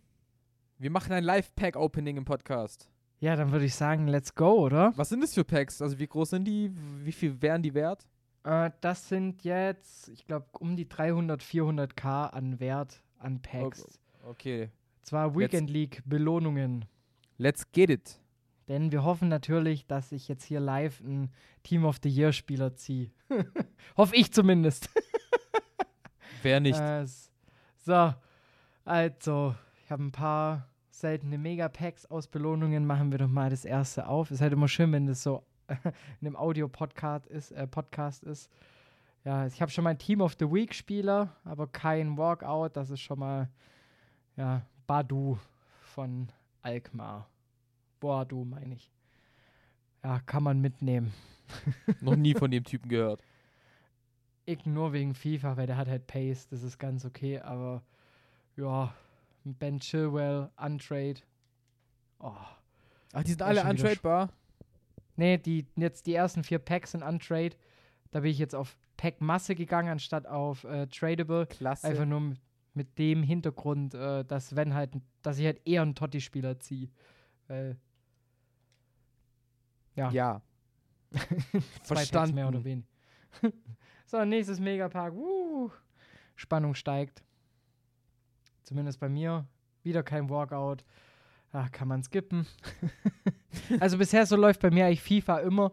[0.78, 2.88] Wir machen ein Live-Pack-Opening im Podcast.
[3.18, 4.92] Ja, dann würde ich sagen, let's go, oder?
[4.94, 5.82] Was sind das für Packs?
[5.82, 6.70] Also wie groß sind die?
[7.02, 8.06] Wie viel wären die wert?
[8.44, 13.98] Äh, das sind jetzt, ich glaube, um die 300, 400k an Wert an Packs.
[14.28, 14.70] Okay.
[15.02, 16.84] Zwar Weekend League Belohnungen.
[17.36, 18.20] Let's get it.
[18.68, 21.32] Denn wir hoffen natürlich, dass ich jetzt hier live einen
[21.64, 23.10] Team of the Year Spieler ziehe.
[23.96, 24.88] Hoffe ich zumindest.
[26.46, 26.78] Wer nicht?
[26.78, 27.04] Äh,
[27.78, 28.14] so,
[28.84, 32.86] also, ich habe ein paar seltene Megapacks aus Belohnungen.
[32.86, 34.30] Machen wir doch mal das erste auf.
[34.30, 35.42] Ist halt immer schön, wenn das so
[36.20, 38.48] in einem Audio-Podcast ist, äh, Podcast ist.
[39.24, 42.76] Ja, ich habe schon mal ein Team of the Week Spieler, aber kein Walkout.
[42.76, 43.50] Das ist schon mal,
[44.36, 45.38] ja, Badu
[45.80, 46.28] von
[46.62, 47.28] Alkmaar.
[47.98, 48.92] Boadu, meine ich.
[50.04, 51.12] Ja, kann man mitnehmen.
[52.00, 53.20] Noch nie von dem Typen gehört.
[54.46, 57.82] Ich nur wegen FIFA, weil der hat halt Pace, das ist ganz okay, aber
[58.56, 58.94] ja,
[59.44, 61.20] Ben Chilwell, Untrade.
[62.20, 62.32] Oh.
[63.12, 64.32] Ach, die sind alle untradebar?
[65.16, 67.56] Nee, die, jetzt die ersten vier Packs sind Untrade.
[68.10, 71.46] Da bin ich jetzt auf Pack-Masse gegangen, anstatt auf äh, Tradable.
[71.46, 71.86] Klasse.
[71.86, 72.40] Einfach nur mit,
[72.74, 74.92] mit dem Hintergrund, äh, dass wenn halt,
[75.22, 76.88] dass ich halt eher einen Totti-Spieler ziehe.
[77.48, 77.76] Weil
[79.96, 80.10] ja.
[80.10, 80.42] ja.
[81.82, 82.34] Verstanden.
[82.34, 82.88] mehr oder weniger.
[84.06, 85.14] so, nächstes Megapark.
[85.14, 85.70] Uh,
[86.36, 87.22] Spannung steigt.
[88.62, 89.46] Zumindest bei mir.
[89.82, 90.84] Wieder kein Walkout.
[91.52, 92.46] Ah, kann man skippen.
[93.80, 95.72] also bisher so läuft bei mir eigentlich FIFA immer.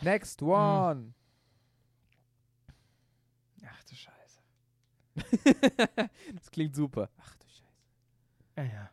[0.00, 1.14] Next one.
[3.64, 4.40] Ach du Scheiße.
[6.34, 7.10] das klingt super.
[7.18, 7.62] Ach du Scheiße.
[8.56, 8.90] Ja, ja.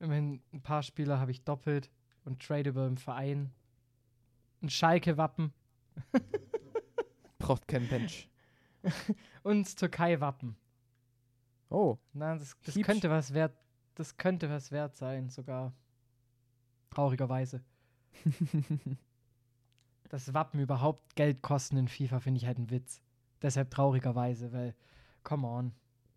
[0.00, 1.90] Immerhin ein paar Spieler habe ich doppelt
[2.24, 3.52] und tradable im Verein.
[4.62, 5.52] Ein Schalke-Wappen
[7.44, 8.28] Braucht kein Mensch.
[9.42, 10.56] und Türkei-Wappen.
[11.68, 11.98] Oh.
[12.12, 13.56] Na, das, das könnte was wert,
[13.94, 15.72] das könnte was wert sein, sogar.
[16.90, 17.62] Traurigerweise.
[20.10, 23.00] Das Wappen überhaupt Geld kosten in FIFA finde ich halt ein Witz.
[23.42, 24.76] Deshalb traurigerweise, weil,
[25.24, 25.72] come on.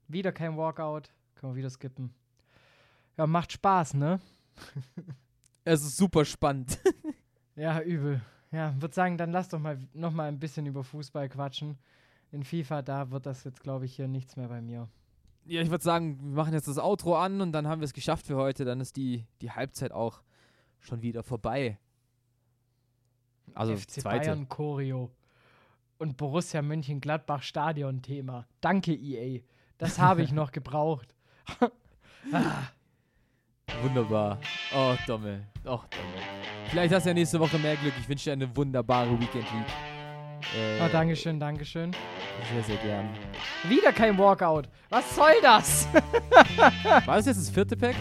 [0.07, 2.13] Wieder kein Walkout, können wir wieder skippen.
[3.17, 4.19] Ja, macht Spaß, ne?
[5.63, 6.78] Es ist super spannend.
[7.55, 8.21] Ja, übel.
[8.57, 11.77] Ja, würde sagen, dann lass doch mal noch mal ein bisschen über Fußball quatschen.
[12.31, 14.89] In FIFA, da wird das jetzt, glaube ich, hier nichts mehr bei mir.
[15.45, 17.93] ja, ich würde sagen, wir machen jetzt das Outro an und dann haben wir es
[17.93, 18.65] geschafft für heute.
[18.65, 20.23] Dann ist die, die Halbzeit auch
[20.79, 21.77] schon wieder vorbei.
[23.53, 24.25] Also FC zweite.
[24.25, 25.11] Bayern Choreo
[25.99, 28.47] und Borussia Mönchengladbach Stadion-Thema.
[28.59, 29.41] Danke, EA.
[29.77, 31.13] Das habe ich noch gebraucht.
[32.31, 32.63] ah,
[33.82, 34.38] Wunderbar.
[34.75, 35.41] Oh, Domme.
[35.65, 36.23] Oh, Domme.
[36.69, 37.93] Vielleicht hast du ja nächste Woche mehr Glück.
[37.99, 39.73] Ich wünsche dir eine wunderbare Weekend League.
[40.55, 41.91] Äh, oh, Dankeschön, Dankeschön.
[42.53, 43.09] Sehr, sehr gern.
[43.67, 44.63] Wieder kein Walkout.
[44.89, 45.88] Was soll das?
[47.05, 47.95] War das jetzt das vierte Pack?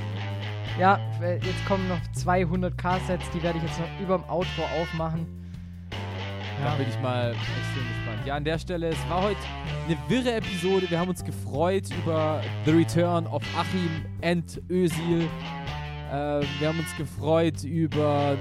[0.79, 5.27] ja, jetzt kommen noch 200 K-Sets, die werde ich jetzt noch überm Outro aufmachen.
[6.63, 8.27] Da Ja, bin ich mal extrem gespannt.
[8.27, 9.37] Ja, an der Stelle, es war heute
[9.87, 10.89] eine wirre Episode.
[10.91, 15.29] Wir haben uns gefreut über The Return of Achim and Özil.
[16.11, 16.15] Äh,
[16.59, 18.37] wir haben uns gefreut über.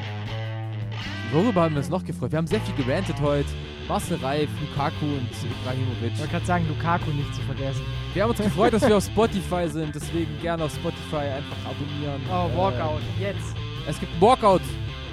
[1.31, 2.31] Worüber haben wir uns noch gefreut?
[2.31, 3.47] Wir haben sehr viel gerantet heute.
[3.87, 5.29] Marcel Reif, Lukaku und
[5.61, 6.13] Ibrahimovic.
[6.13, 7.81] ich wollte gerade sagen, Lukaku nicht zu vergessen.
[8.13, 9.93] Wir haben uns gefreut, dass wir auf Spotify sind.
[9.93, 12.21] Deswegen gerne auf Spotify einfach abonnieren.
[12.31, 13.01] Oh, Äh, Walkout.
[13.19, 13.55] Jetzt.
[13.87, 14.61] es gibt einen Walkout.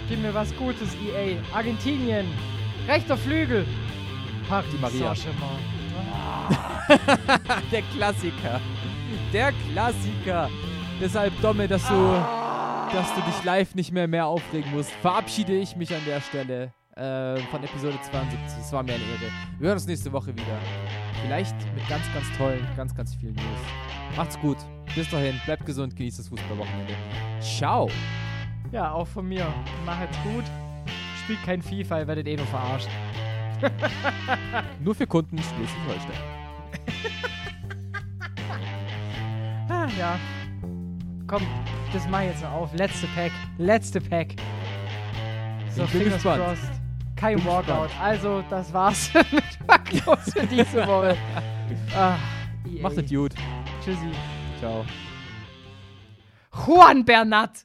[0.09, 1.37] Gib mir was Gutes, EA.
[1.55, 2.27] Argentinien.
[2.89, 3.67] Rechter Flügel.
[4.49, 5.15] Paris Die Maria.
[5.15, 5.59] Saint-Germain.
[7.71, 8.61] Der Klassiker.
[9.33, 10.51] Der Klassiker.
[11.01, 11.95] Deshalb, Domme, dass du,
[12.93, 16.73] dass du dich live nicht mehr mehr aufregen musst, verabschiede ich mich an der Stelle
[16.97, 18.59] äh, von Episode 72.
[18.61, 19.33] Es war mir eine Ehre.
[19.59, 20.59] Wir hören uns nächste Woche wieder.
[21.23, 24.17] Vielleicht mit ganz, ganz tollen, ganz, ganz vielen News.
[24.17, 24.59] Macht's gut.
[24.95, 25.41] Bis dahin.
[25.47, 25.97] Bleibt gesund.
[25.97, 26.95] Genießt das Fußballwochenende.
[27.41, 27.89] Ciao.
[28.73, 29.47] Ja, auch von mir.
[29.87, 30.45] Macht's gut.
[31.25, 32.89] Spielt kein FIFA, ihr werdet eh nur verarscht.
[34.81, 36.17] Nur für Kunden Schleswig-Holstein.
[39.69, 40.19] Ah, ja.
[41.27, 41.47] Komm,
[41.93, 42.75] das mach ich jetzt noch auf.
[42.75, 43.33] Letzte Pack.
[43.59, 44.35] Letzte Pack.
[45.75, 46.43] So, Ich bin fingers gespannt.
[46.45, 46.71] crossed.
[47.17, 47.91] Kein Bin Walkout.
[48.01, 51.17] Also, das war's mit Packlos für diese Woche.
[51.97, 52.17] Ah.
[52.81, 53.33] Macht es gut.
[53.83, 54.11] Tschüssi.
[54.59, 54.85] Ciao.
[56.67, 57.65] Juan Bernat.